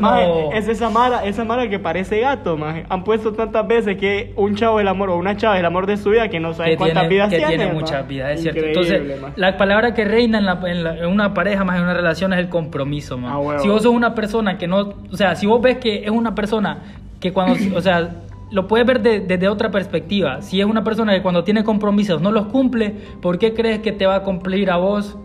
Maje, 0.00 0.26
No. 0.26 0.52
es 0.52 0.68
esa 0.68 0.90
Mara, 0.90 1.24
esa 1.24 1.44
Mara 1.44 1.68
que 1.68 1.78
parece 1.78 2.20
gato, 2.20 2.56
maje. 2.56 2.84
Han 2.88 3.04
puesto 3.04 3.32
tantas 3.32 3.66
veces 3.66 3.96
que 3.96 4.32
un 4.36 4.54
chavo 4.56 4.80
el 4.80 4.88
amor 4.88 5.10
o 5.10 5.16
una 5.16 5.36
chava 5.36 5.58
el 5.58 5.64
amor 5.64 5.86
de 5.86 5.96
su 5.96 6.10
vida 6.10 6.28
que 6.28 6.40
no 6.40 6.54
sabe 6.54 6.70
que 6.70 6.76
cuántas 6.76 7.02
tiene, 7.08 7.14
vidas 7.14 7.30
que 7.30 7.36
tiene. 7.38 7.56
tiene 7.56 7.72
muchas 7.72 8.06
vidas, 8.08 8.32
es 8.34 8.42
cierto. 8.42 8.60
Entonces, 8.64 9.20
maje. 9.20 9.32
la 9.36 9.56
palabra 9.56 9.94
que 9.94 10.04
reina 10.04 10.38
en, 10.38 10.46
la- 10.46 10.60
en 10.66 10.84
la- 10.84 10.98
en 10.98 11.06
una 11.06 11.34
pareja 11.34 11.64
más 11.64 11.76
en 11.76 11.82
una 11.84 11.94
relación 11.94 12.32
es 12.32 12.38
el 12.38 12.48
compromiso. 12.48 13.18
Ah. 13.24 13.58
Si 13.60 13.68
vos 13.68 13.82
sos 13.82 13.92
una 13.92 14.14
persona 14.14 14.58
que 14.58 14.66
no, 14.66 14.94
o 15.12 15.16
sea, 15.16 15.34
si 15.36 15.46
vos 15.46 15.60
ves 15.62 15.78
que 15.78 16.04
es 16.04 16.10
una 16.10 16.34
persona 16.34 16.78
que 17.20 17.32
cuando, 17.32 17.54
o 17.76 17.80
sea, 17.80 18.10
lo 18.50 18.68
puedes 18.68 18.86
ver 18.86 19.00
de- 19.00 19.20
desde 19.20 19.48
otra 19.48 19.70
perspectiva. 19.70 20.42
Si 20.42 20.60
es 20.60 20.66
una 20.66 20.84
persona 20.84 21.12
que 21.14 21.22
cuando 21.22 21.42
tiene 21.44 21.64
compromisos 21.64 22.20
no 22.20 22.30
los 22.30 22.46
cumple, 22.46 22.94
¿por 23.22 23.38
qué 23.38 23.54
crees 23.54 23.78
que 23.80 23.90
te 23.92 24.06
va 24.06 24.16
a 24.16 24.22
cumplir 24.22 24.70
a 24.70 24.76
vos 24.76 25.16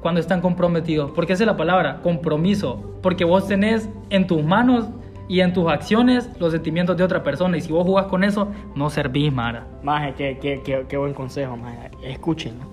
cuando 0.00 0.20
están 0.20 0.40
comprometidos? 0.40 1.10
Porque 1.12 1.32
esa 1.34 1.44
es 1.44 1.46
la 1.46 1.56
palabra, 1.56 2.00
compromiso. 2.02 2.98
Porque 3.02 3.24
vos 3.24 3.46
tenés 3.46 3.88
en 4.10 4.26
tus 4.26 4.42
manos 4.42 4.88
y 5.28 5.40
en 5.40 5.52
tus 5.52 5.70
acciones 5.70 6.28
los 6.40 6.52
sentimientos 6.52 6.96
de 6.96 7.04
otra 7.04 7.22
persona. 7.22 7.56
Y 7.56 7.60
si 7.60 7.72
vos 7.72 7.86
jugás 7.86 8.06
con 8.06 8.24
eso, 8.24 8.48
no 8.74 8.90
servís, 8.90 9.32
Mara. 9.32 9.66
Maje, 9.82 10.14
qué, 10.16 10.38
qué, 10.40 10.60
qué, 10.64 10.84
qué 10.88 10.96
buen 10.96 11.14
consejo, 11.14 11.56
maje. 11.56 11.90
Escúchenlo. 12.02 12.64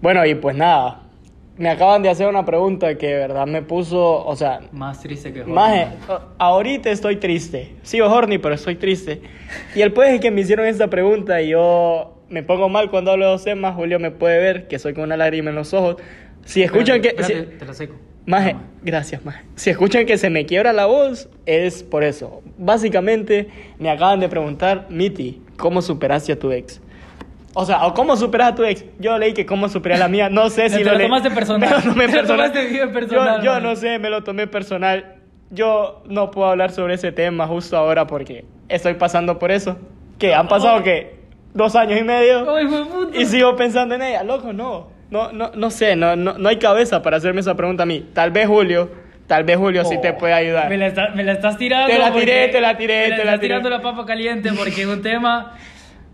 Bueno, 0.00 0.26
y 0.26 0.34
pues 0.34 0.56
nada. 0.56 1.02
Me 1.56 1.68
acaban 1.68 2.02
de 2.02 2.08
hacer 2.08 2.26
una 2.26 2.44
pregunta 2.44 2.96
que 2.96 3.06
de 3.06 3.14
verdad 3.14 3.46
me 3.46 3.62
puso, 3.62 4.26
o 4.26 4.34
sea, 4.34 4.62
Más 4.72 5.00
triste 5.00 5.32
que 5.32 5.42
joder. 5.42 5.54
Maje, 5.54 5.88
ahorita 6.38 6.90
estoy 6.90 7.16
triste. 7.16 7.76
Sigo 7.82 8.08
horny, 8.08 8.38
pero 8.38 8.56
estoy 8.56 8.74
triste. 8.74 9.22
Y 9.76 9.82
el 9.82 9.92
pues 9.92 10.14
es 10.14 10.20
que 10.20 10.32
me 10.32 10.40
hicieron 10.40 10.66
esta 10.66 10.88
pregunta 10.88 11.40
y 11.40 11.50
yo 11.50 12.11
me 12.32 12.42
pongo 12.42 12.68
mal 12.68 12.90
cuando 12.90 13.12
hablo 13.12 13.26
de 13.26 13.32
los 13.32 13.44
temas. 13.44 13.74
Julio 13.76 14.00
me 14.00 14.10
puede 14.10 14.38
ver 14.40 14.66
que 14.68 14.78
soy 14.78 14.94
con 14.94 15.04
una 15.04 15.16
lágrima 15.16 15.50
en 15.50 15.56
los 15.56 15.72
ojos. 15.74 15.96
Si 16.44 16.62
escuchan 16.62 17.00
que... 17.00 17.08
Espérate, 17.08 17.32
si- 17.34 17.38
espérate, 17.40 17.58
te 17.58 17.64
la 17.66 17.74
seco. 17.74 17.94
Maje, 18.24 18.50
Toma. 18.52 18.64
gracias, 18.82 19.24
Maje. 19.24 19.42
Si 19.56 19.70
escuchan 19.70 20.06
que 20.06 20.16
se 20.18 20.30
me 20.30 20.46
quiebra 20.46 20.72
la 20.72 20.86
voz, 20.86 21.28
es 21.46 21.82
por 21.82 22.04
eso. 22.04 22.40
Básicamente, 22.58 23.48
me 23.78 23.90
acaban 23.90 24.20
de 24.20 24.28
preguntar, 24.28 24.86
Miti, 24.90 25.42
¿cómo 25.56 25.82
superaste 25.82 26.32
a 26.32 26.38
tu 26.38 26.50
ex? 26.52 26.80
O 27.54 27.66
sea, 27.66 27.84
o 27.86 27.94
cómo 27.94 28.16
superas 28.16 28.52
a 28.52 28.54
tu 28.54 28.64
ex. 28.64 28.84
Yo 28.98 29.18
leí 29.18 29.34
que 29.34 29.44
cómo 29.44 29.68
superé 29.68 29.96
a 29.96 29.98
la 29.98 30.08
mía. 30.08 30.30
No 30.30 30.48
sé 30.50 30.62
Te 30.70 30.70
si 30.70 30.84
lo 30.84 30.92
leí- 30.94 31.02
tomaste 31.02 31.30
personal. 31.32 31.68
Me 31.68 31.76
lo 31.76 31.82
tomé 31.92 32.08
Te 32.12 32.22
lo 32.22 32.28
tomaste 32.28 32.66
bien 32.66 32.92
personal, 32.92 33.38
Yo, 33.42 33.44
yo 33.54 33.60
no 33.60 33.76
sé, 33.76 33.98
me 33.98 34.08
lo 34.08 34.22
tomé 34.24 34.46
personal. 34.46 35.16
Yo 35.50 36.02
no 36.08 36.30
puedo 36.30 36.48
hablar 36.48 36.70
sobre 36.72 36.94
ese 36.94 37.12
tema 37.12 37.46
justo 37.46 37.76
ahora 37.76 38.06
porque 38.06 38.44
estoy 38.70 38.94
pasando 38.94 39.38
por 39.38 39.50
eso. 39.52 39.76
Que 40.18 40.32
han 40.34 40.48
pasado, 40.48 40.82
que 40.82 41.21
Dos 41.54 41.76
años 41.76 42.00
y 42.00 42.04
medio. 42.04 42.54
Ay, 42.54 42.66
puta. 42.66 43.16
Y 43.18 43.26
sigo 43.26 43.54
pensando 43.56 43.94
en 43.94 44.02
ella, 44.02 44.22
loco, 44.24 44.52
no. 44.52 44.88
No, 45.10 45.30
no, 45.30 45.50
no 45.54 45.70
sé, 45.70 45.94
no, 45.94 46.16
no, 46.16 46.38
no 46.38 46.48
hay 46.48 46.56
cabeza 46.58 47.02
para 47.02 47.18
hacerme 47.18 47.40
esa 47.40 47.54
pregunta 47.54 47.82
a 47.82 47.86
mí. 47.86 48.08
Tal 48.14 48.30
vez 48.30 48.46
Julio, 48.46 48.90
tal 49.26 49.44
vez 49.44 49.58
Julio 49.58 49.84
sí 49.84 49.98
te 50.00 50.14
puede 50.14 50.32
ayudar. 50.32 50.66
Oh, 50.66 50.70
Me 50.70 50.78
la, 50.78 50.86
está- 50.86 51.08
me 51.14 51.22
la 51.22 51.32
estás 51.32 51.58
tirando. 51.58 51.88
Te 51.92 51.98
la 51.98 52.12
tiré, 52.12 52.48
te 52.48 52.60
la 52.62 52.76
tiré, 52.78 53.02
me 53.02 53.08
la 53.10 53.16
te 53.16 53.24
la 53.24 53.30
estás 53.32 53.40
tiré. 53.40 53.48
tirando 53.48 53.68
la 53.70 53.82
papa 53.82 54.06
caliente 54.06 54.50
porque 54.56 54.80
es 54.82 54.86
un 54.86 55.02
tema. 55.02 55.52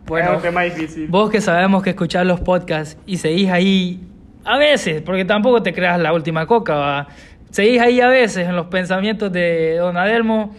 Bueno, 0.06 0.30
es 0.30 0.36
un 0.38 0.42
tema 0.42 0.62
difícil. 0.62 1.06
vos 1.08 1.30
que 1.30 1.40
sabemos 1.40 1.82
que 1.84 1.90
escuchar 1.90 2.26
los 2.26 2.40
podcasts 2.40 2.98
y 3.06 3.18
seguís 3.18 3.50
ahí 3.50 4.00
a 4.44 4.56
veces, 4.58 5.02
porque 5.02 5.24
tampoco 5.24 5.62
te 5.62 5.72
creas 5.72 6.00
la 6.00 6.12
última 6.12 6.46
coca, 6.46 6.74
¿va? 6.74 7.08
seguís 7.50 7.80
ahí 7.80 8.00
a 8.00 8.08
veces 8.08 8.48
en 8.48 8.56
los 8.56 8.66
pensamientos 8.66 9.30
de 9.30 9.76
Don 9.76 9.96
Adelmo. 9.96 10.56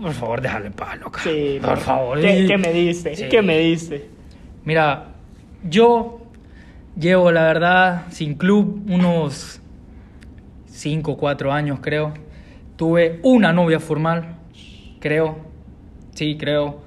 Por 0.00 0.12
favor, 0.12 0.40
déjale 0.40 0.66
en 0.66 0.72
paz, 0.72 0.98
loca. 1.00 1.20
Sí, 1.22 1.58
por 1.64 1.76
favor. 1.78 2.20
¿Qué, 2.20 2.46
qué 2.46 2.58
me 2.58 2.72
diste? 2.72 3.14
Sí. 3.14 3.24
¿Qué 3.30 3.42
me 3.42 3.58
diste? 3.58 4.08
Mira, 4.64 5.08
yo 5.68 6.20
llevo, 6.98 7.30
la 7.30 7.44
verdad, 7.44 8.02
sin 8.10 8.34
club 8.34 8.82
unos 8.88 9.60
5 10.66 11.12
o 11.12 11.16
4 11.16 11.52
años, 11.52 11.78
creo. 11.80 12.12
Tuve 12.76 13.20
una 13.22 13.52
novia 13.52 13.78
formal, 13.78 14.36
creo. 15.00 15.38
Sí, 16.14 16.36
creo. 16.38 16.82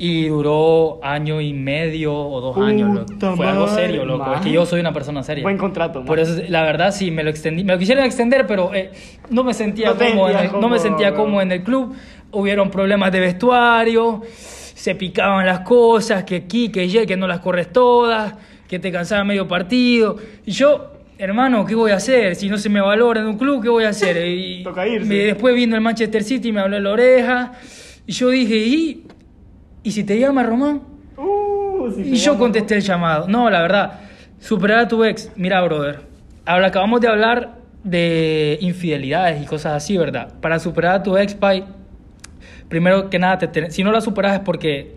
Y 0.00 0.28
duró 0.28 1.00
año 1.02 1.40
y 1.40 1.52
medio 1.52 2.14
o 2.16 2.40
dos 2.40 2.56
años. 2.56 2.94
loco. 2.94 3.06
Puta 3.12 3.34
Fue 3.36 3.46
algo 3.48 3.66
serio, 3.66 4.04
loco. 4.04 4.22
Es 4.26 4.30
man. 4.30 4.40
que 4.44 4.52
yo 4.52 4.64
soy 4.64 4.78
una 4.80 4.92
persona 4.92 5.24
seria. 5.24 5.42
Buen 5.42 5.58
contrato, 5.58 5.98
man. 5.98 6.06
Por 6.06 6.20
eso, 6.20 6.40
la 6.48 6.62
verdad, 6.62 6.92
sí, 6.92 7.10
me 7.10 7.24
lo 7.24 7.30
extendí. 7.30 7.64
Me 7.64 7.72
lo 7.72 7.78
quisieron 7.80 8.04
extender, 8.04 8.46
pero 8.46 8.72
eh, 8.72 8.92
no 9.30 9.42
me 9.42 9.54
sentía 9.54 9.88
No 9.90 9.96
cómodo. 9.98 10.30
en 10.30 10.38
el- 10.38 10.52
no 10.60 10.68
me 10.68 10.78
sentía 10.78 11.10
bro. 11.10 11.24
cómodo 11.24 11.42
en 11.42 11.50
el 11.52 11.62
club. 11.64 11.96
Hubieron 12.32 12.70
problemas 12.70 13.10
de 13.12 13.20
vestuario, 13.20 14.22
se 14.36 14.94
picaban 14.94 15.46
las 15.46 15.60
cosas, 15.60 16.24
que 16.24 16.36
aquí, 16.36 16.68
que 16.70 16.80
allá, 16.80 17.06
que 17.06 17.16
no 17.16 17.26
las 17.26 17.40
corres 17.40 17.72
todas, 17.72 18.34
que 18.68 18.78
te 18.78 18.92
cansaba 18.92 19.24
medio 19.24 19.48
partido. 19.48 20.16
Y 20.44 20.52
yo, 20.52 20.92
hermano, 21.16 21.64
¿qué 21.64 21.74
voy 21.74 21.90
a 21.90 21.96
hacer? 21.96 22.36
Si 22.36 22.48
no 22.50 22.58
se 22.58 22.68
me 22.68 22.80
valora 22.80 23.20
en 23.20 23.26
un 23.26 23.38
club, 23.38 23.62
¿qué 23.62 23.68
voy 23.70 23.84
a 23.84 23.88
hacer? 23.90 24.16
Y 24.28 24.62
Toca 24.62 24.86
irse. 24.86 25.08
me- 25.08 25.14
después 25.16 25.54
vino 25.54 25.74
el 25.74 25.80
Manchester 25.80 26.22
City 26.22 26.48
y 26.48 26.52
me 26.52 26.60
habló 26.60 26.76
en 26.76 26.84
la 26.84 26.90
oreja. 26.90 27.52
Y 28.06 28.12
yo 28.12 28.28
dije, 28.28 28.56
¿y, 28.56 29.06
¿y 29.82 29.90
si 29.92 30.04
te 30.04 30.18
llama 30.18 30.42
Román? 30.42 30.82
Uh, 31.16 31.90
si 31.94 32.02
Y 32.02 32.14
yo 32.16 32.32
llamo- 32.32 32.38
contesté 32.40 32.74
el 32.76 32.82
llamado. 32.82 33.26
No, 33.26 33.48
la 33.48 33.62
verdad, 33.62 34.00
superar 34.38 34.80
a 34.80 34.88
tu 34.88 35.02
ex. 35.02 35.32
Mira, 35.36 35.62
brother, 35.62 36.00
habla, 36.44 36.66
acabamos 36.68 37.00
de 37.00 37.08
hablar 37.08 37.56
de 37.84 38.58
infidelidades 38.60 39.42
y 39.42 39.46
cosas 39.46 39.72
así, 39.74 39.96
¿verdad? 39.96 40.34
Para 40.40 40.58
superar 40.58 40.96
a 40.96 41.02
tu 41.02 41.16
ex, 41.16 41.34
pai, 41.34 41.64
primero 42.68 43.10
que 43.10 43.18
nada, 43.18 43.38
te 43.38 43.48
ten- 43.48 43.70
si 43.70 43.82
no 43.84 43.92
la 43.92 44.00
superas 44.00 44.34
es 44.34 44.40
porque 44.40 44.96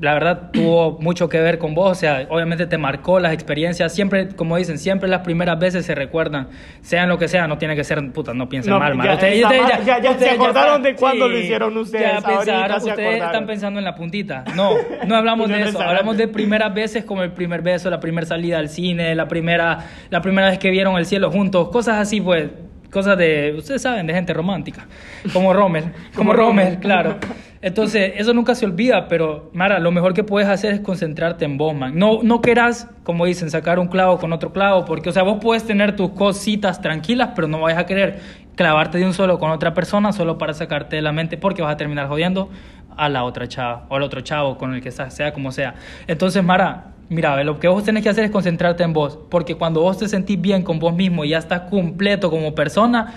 la 0.00 0.12
verdad 0.14 0.50
tuvo 0.52 0.98
mucho 1.00 1.28
que 1.28 1.38
ver 1.40 1.58
con 1.58 1.74
vos, 1.74 1.92
o 1.92 1.94
sea, 1.94 2.26
obviamente 2.28 2.66
te 2.66 2.78
marcó 2.78 3.20
las 3.20 3.32
experiencias, 3.32 3.94
siempre, 3.94 4.28
como 4.34 4.56
dicen, 4.56 4.78
siempre 4.78 5.08
las 5.08 5.20
primeras 5.20 5.56
veces 5.60 5.86
se 5.86 5.94
recuerdan, 5.94 6.48
sean 6.80 7.08
lo 7.08 7.16
que 7.16 7.28
sea, 7.28 7.46
no 7.46 7.58
tiene 7.58 7.76
que 7.76 7.84
ser, 7.84 8.10
puta, 8.10 8.34
no 8.34 8.48
piensen 8.48 8.72
No, 8.72 8.80
mal, 8.80 8.96
man. 8.96 9.06
ya- 9.06 9.12
Ustedes- 9.14 9.44
ustedes 9.44 9.86
ya- 9.86 10.00
ya 10.00 10.18
se 10.18 10.30
acordaron 10.30 10.82
de 10.82 10.96
cuándo 10.96 11.28
lo 11.28 11.38
hicieron 11.38 11.76
ustedes, 11.76 12.02
Ya 12.04 12.10
ahorita 12.16 12.28
pensaron, 12.28 12.80
se 12.80 12.88
ustedes 12.90 13.08
acordaron. 13.08 13.26
están 13.34 13.46
pensando 13.46 13.78
en 13.78 13.84
la 13.84 13.94
puntita. 13.94 14.44
No, 14.56 14.70
no 15.06 15.14
hablamos 15.16 15.48
de 15.48 15.62
eso, 15.62 15.80
hablamos 15.80 16.16
de 16.16 16.26
primeras 16.26 16.74
veces 16.74 17.04
como 17.04 17.22
el 17.22 17.30
primer 17.30 17.62
beso, 17.62 17.88
la 17.88 18.00
primera 18.00 18.26
salida 18.26 18.58
al 18.58 18.68
cine, 18.70 19.14
la 19.14 19.28
primera, 19.28 19.78
la 20.10 20.20
primera 20.22 20.48
vez 20.50 20.58
que 20.58 20.70
vieron 20.70 20.96
el 20.96 21.06
cielo 21.06 21.30
juntos, 21.30 21.68
cosas 21.68 21.98
así, 22.00 22.20
pues, 22.20 22.50
cosas 22.94 23.18
de, 23.18 23.54
ustedes 23.58 23.82
saben, 23.82 24.06
de 24.06 24.14
gente 24.14 24.32
romántica, 24.32 24.86
como 25.32 25.52
Rommel, 25.52 25.84
como 26.14 26.30
Como 26.30 26.32
Rommel, 26.32 26.64
Rommel. 26.66 26.80
claro. 26.80 27.16
Entonces, 27.60 28.12
eso 28.16 28.34
nunca 28.34 28.54
se 28.54 28.66
olvida, 28.66 29.08
pero 29.08 29.50
Mara, 29.54 29.78
lo 29.78 29.90
mejor 29.90 30.12
que 30.14 30.22
puedes 30.22 30.48
hacer 30.48 30.74
es 30.74 30.80
concentrarte 30.80 31.44
en 31.46 31.56
vos, 31.56 31.74
man. 31.74 31.98
No, 31.98 32.20
no 32.22 32.40
querás, 32.40 32.90
como 33.04 33.24
dicen, 33.24 33.50
sacar 33.50 33.78
un 33.78 33.88
clavo 33.88 34.18
con 34.18 34.32
otro 34.32 34.52
clavo, 34.52 34.84
porque, 34.84 35.08
o 35.08 35.12
sea, 35.12 35.22
vos 35.22 35.38
puedes 35.40 35.64
tener 35.64 35.96
tus 35.96 36.10
cositas 36.10 36.80
tranquilas, 36.80 37.30
pero 37.34 37.48
no 37.48 37.60
vayas 37.60 37.80
a 37.80 37.86
querer 37.86 38.20
clavarte 38.54 38.98
de 38.98 39.06
un 39.06 39.14
solo 39.14 39.38
con 39.38 39.50
otra 39.50 39.74
persona 39.74 40.12
solo 40.12 40.38
para 40.38 40.54
sacarte 40.54 40.96
de 40.96 41.02
la 41.02 41.12
mente, 41.12 41.36
porque 41.36 41.62
vas 41.62 41.72
a 41.72 41.76
terminar 41.76 42.06
jodiendo 42.06 42.50
a 42.96 43.08
la 43.08 43.24
otra 43.24 43.48
chava 43.48 43.86
o 43.88 43.96
al 43.96 44.02
otro 44.02 44.20
chavo 44.20 44.56
con 44.56 44.74
el 44.74 44.80
que 44.80 44.90
sea, 44.92 45.10
sea 45.10 45.32
como 45.32 45.50
sea. 45.50 45.74
Entonces, 46.06 46.44
Mara, 46.44 46.93
mira, 47.08 47.42
lo 47.44 47.58
que 47.58 47.68
vos 47.68 47.84
tenés 47.84 48.02
que 48.02 48.08
hacer 48.08 48.24
es 48.24 48.30
concentrarte 48.30 48.82
en 48.82 48.92
vos, 48.92 49.18
porque 49.30 49.54
cuando 49.54 49.80
vos 49.80 49.98
te 49.98 50.08
sentís 50.08 50.40
bien 50.40 50.62
con 50.62 50.78
vos 50.78 50.94
mismo 50.94 51.24
y 51.24 51.30
ya 51.30 51.38
estás 51.38 51.62
completo 51.62 52.30
como 52.30 52.54
persona, 52.54 53.14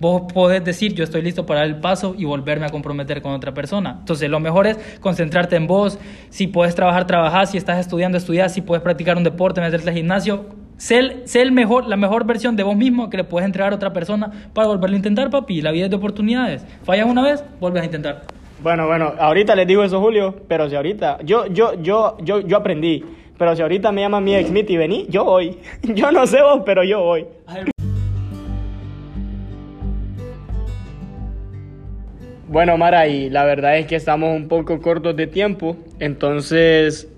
vos 0.00 0.22
podés 0.32 0.64
decir, 0.64 0.94
yo 0.94 1.04
estoy 1.04 1.22
listo 1.22 1.46
para 1.46 1.60
dar 1.60 1.68
el 1.68 1.76
paso 1.76 2.14
y 2.16 2.24
volverme 2.24 2.66
a 2.66 2.70
comprometer 2.70 3.20
con 3.22 3.32
otra 3.32 3.52
persona. 3.52 3.96
Entonces, 4.00 4.28
lo 4.30 4.40
mejor 4.40 4.66
es 4.66 4.78
concentrarte 5.00 5.56
en 5.56 5.66
vos. 5.66 5.98
Si 6.30 6.46
puedes 6.46 6.74
trabajar, 6.74 7.06
trabajar. 7.06 7.46
Si 7.46 7.58
estás 7.58 7.78
estudiando, 7.78 8.16
estudiar. 8.16 8.48
Si 8.48 8.62
puedes 8.62 8.82
practicar 8.82 9.16
un 9.18 9.24
deporte, 9.24 9.60
meterte 9.60 9.90
al 9.90 9.94
gimnasio. 9.94 10.46
Sé, 10.78 11.26
sé 11.26 11.42
el 11.42 11.52
mejor, 11.52 11.86
la 11.86 11.96
mejor 11.96 12.24
versión 12.24 12.56
de 12.56 12.62
vos 12.62 12.74
mismo 12.74 13.10
que 13.10 13.18
le 13.18 13.24
puedes 13.24 13.44
entregar 13.44 13.72
a 13.72 13.76
otra 13.76 13.92
persona 13.92 14.30
para 14.54 14.68
volverlo 14.68 14.94
a 14.94 14.96
intentar, 14.96 15.28
papi. 15.28 15.60
La 15.60 15.70
vida 15.70 15.84
es 15.84 15.90
de 15.90 15.96
oportunidades. 15.96 16.64
Fallas 16.82 17.06
una 17.06 17.20
vez, 17.22 17.44
vuelves 17.60 17.82
a 17.82 17.84
intentar. 17.84 18.22
Bueno, 18.62 18.86
bueno, 18.86 19.12
ahorita 19.18 19.54
les 19.54 19.66
digo 19.66 19.82
eso, 19.84 20.00
Julio, 20.00 20.34
pero 20.48 20.68
si 20.68 20.76
ahorita, 20.76 21.18
yo, 21.24 21.46
yo, 21.46 21.80
yo, 21.82 22.18
yo, 22.22 22.40
yo 22.40 22.56
aprendí, 22.58 23.04
pero 23.40 23.56
si 23.56 23.62
ahorita 23.62 23.90
me 23.90 24.02
llama 24.02 24.20
mi 24.20 24.34
ex 24.36 24.50
Mitty, 24.50 24.76
vení, 24.76 25.06
yo 25.08 25.24
voy. 25.24 25.56
Yo 25.82 26.12
no 26.12 26.26
sé 26.26 26.42
vos, 26.42 26.60
pero 26.66 26.84
yo 26.84 27.00
voy. 27.02 27.24
Bueno, 32.48 32.76
Mara, 32.76 33.08
y 33.08 33.30
la 33.30 33.46
verdad 33.46 33.78
es 33.78 33.86
que 33.86 33.96
estamos 33.96 34.36
un 34.36 34.46
poco 34.46 34.78
cortos 34.82 35.16
de 35.16 35.26
tiempo, 35.26 35.78
entonces 36.00 37.08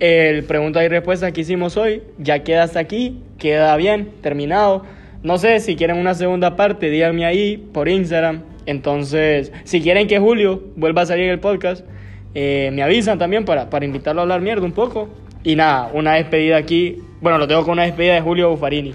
el 0.00 0.44
pregunta 0.44 0.84
y 0.84 0.88
respuesta 0.88 1.32
que 1.32 1.40
hicimos 1.40 1.78
hoy 1.78 2.02
ya 2.18 2.42
queda 2.42 2.64
hasta 2.64 2.80
aquí, 2.80 3.22
queda 3.38 3.74
bien, 3.76 4.10
terminado. 4.20 4.84
No 5.22 5.38
sé 5.38 5.60
si 5.60 5.76
quieren 5.76 5.96
una 5.96 6.12
segunda 6.12 6.56
parte, 6.56 6.90
díganme 6.90 7.24
ahí 7.24 7.56
por 7.56 7.88
Instagram. 7.88 8.42
Entonces, 8.66 9.50
si 9.64 9.80
quieren 9.80 10.08
que 10.08 10.18
Julio 10.18 10.62
vuelva 10.76 11.02
a 11.02 11.06
salir 11.06 11.30
el 11.30 11.40
podcast, 11.40 11.86
eh, 12.34 12.68
me 12.70 12.82
avisan 12.82 13.18
también 13.18 13.46
para, 13.46 13.70
para 13.70 13.86
invitarlo 13.86 14.20
a 14.20 14.24
hablar 14.24 14.42
mierda 14.42 14.66
un 14.66 14.72
poco. 14.72 15.08
Y 15.42 15.56
nada, 15.56 15.90
una 15.92 16.14
despedida 16.14 16.56
aquí. 16.56 16.98
Bueno, 17.20 17.38
lo 17.38 17.48
tengo 17.48 17.62
con 17.64 17.72
una 17.72 17.84
despedida 17.84 18.14
de 18.14 18.20
Julio 18.20 18.50
Buffarini. 18.50 18.94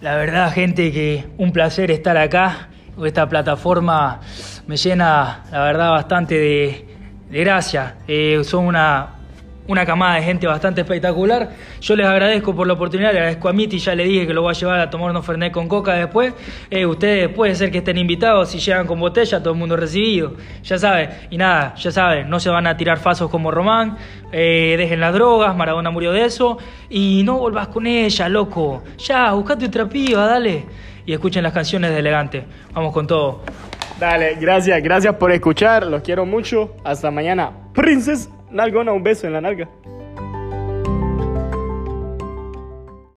La 0.00 0.16
verdad, 0.16 0.52
gente, 0.52 0.92
que 0.92 1.24
un 1.38 1.52
placer 1.52 1.90
estar 1.90 2.16
acá. 2.16 2.68
Esta 3.04 3.28
plataforma 3.28 4.20
me 4.66 4.76
llena, 4.76 5.44
la 5.50 5.64
verdad, 5.64 5.90
bastante 5.90 6.34
de, 6.38 6.86
de 7.30 7.40
gracia. 7.40 7.96
Eh, 8.08 8.42
son 8.44 8.66
una, 8.66 9.15
una 9.68 9.84
camada 9.84 10.16
de 10.16 10.22
gente 10.22 10.46
bastante 10.46 10.82
espectacular. 10.82 11.50
Yo 11.80 11.96
les 11.96 12.06
agradezco 12.06 12.54
por 12.54 12.66
la 12.66 12.74
oportunidad, 12.74 13.12
le 13.12 13.18
agradezco 13.18 13.48
a 13.48 13.52
Miti, 13.52 13.78
ya 13.78 13.94
le 13.94 14.04
dije 14.04 14.26
que 14.26 14.34
lo 14.34 14.42
voy 14.42 14.50
a 14.50 14.54
llevar 14.54 14.80
a 14.80 14.90
tomar 14.90 15.10
unos 15.10 15.24
Fernet 15.24 15.52
con 15.52 15.68
coca 15.68 15.94
después. 15.94 16.34
Eh, 16.70 16.86
ustedes 16.86 17.28
puede 17.28 17.54
ser 17.54 17.70
que 17.70 17.78
estén 17.78 17.98
invitados, 17.98 18.50
si 18.50 18.58
llegan 18.58 18.86
con 18.86 19.00
botella, 19.00 19.40
todo 19.40 19.52
el 19.52 19.58
mundo 19.58 19.76
recibido. 19.76 20.34
Ya 20.62 20.78
saben, 20.78 21.10
y 21.30 21.38
nada, 21.38 21.74
ya 21.76 21.90
saben, 21.90 22.28
no 22.28 22.40
se 22.40 22.50
van 22.50 22.66
a 22.66 22.76
tirar 22.76 22.98
fasos 22.98 23.30
como 23.30 23.50
Román, 23.50 23.96
eh, 24.32 24.74
dejen 24.78 25.00
las 25.00 25.12
drogas, 25.12 25.56
Maradona 25.56 25.90
murió 25.90 26.12
de 26.12 26.24
eso, 26.24 26.58
y 26.88 27.22
no 27.24 27.38
volvás 27.38 27.68
con 27.68 27.86
ella, 27.86 28.28
loco. 28.28 28.82
Ya, 28.98 29.32
buscate 29.32 29.66
otra 29.66 29.88
piba, 29.88 30.26
dale. 30.26 30.64
Y 31.04 31.12
escuchen 31.12 31.42
las 31.44 31.52
canciones 31.52 31.92
de 31.92 32.00
Elegante. 32.00 32.44
Vamos 32.72 32.92
con 32.92 33.06
todo. 33.06 33.42
Dale, 34.00 34.34
gracias, 34.34 34.82
gracias 34.82 35.14
por 35.14 35.30
escuchar, 35.32 35.86
los 35.86 36.02
quiero 36.02 36.26
mucho. 36.26 36.74
Hasta 36.84 37.10
mañana. 37.10 37.52
Princess 37.72 38.28
Nalgona, 38.50 38.92
un 38.92 39.02
beso 39.02 39.26
en 39.26 39.32
la 39.32 39.40
nalga. 39.40 39.68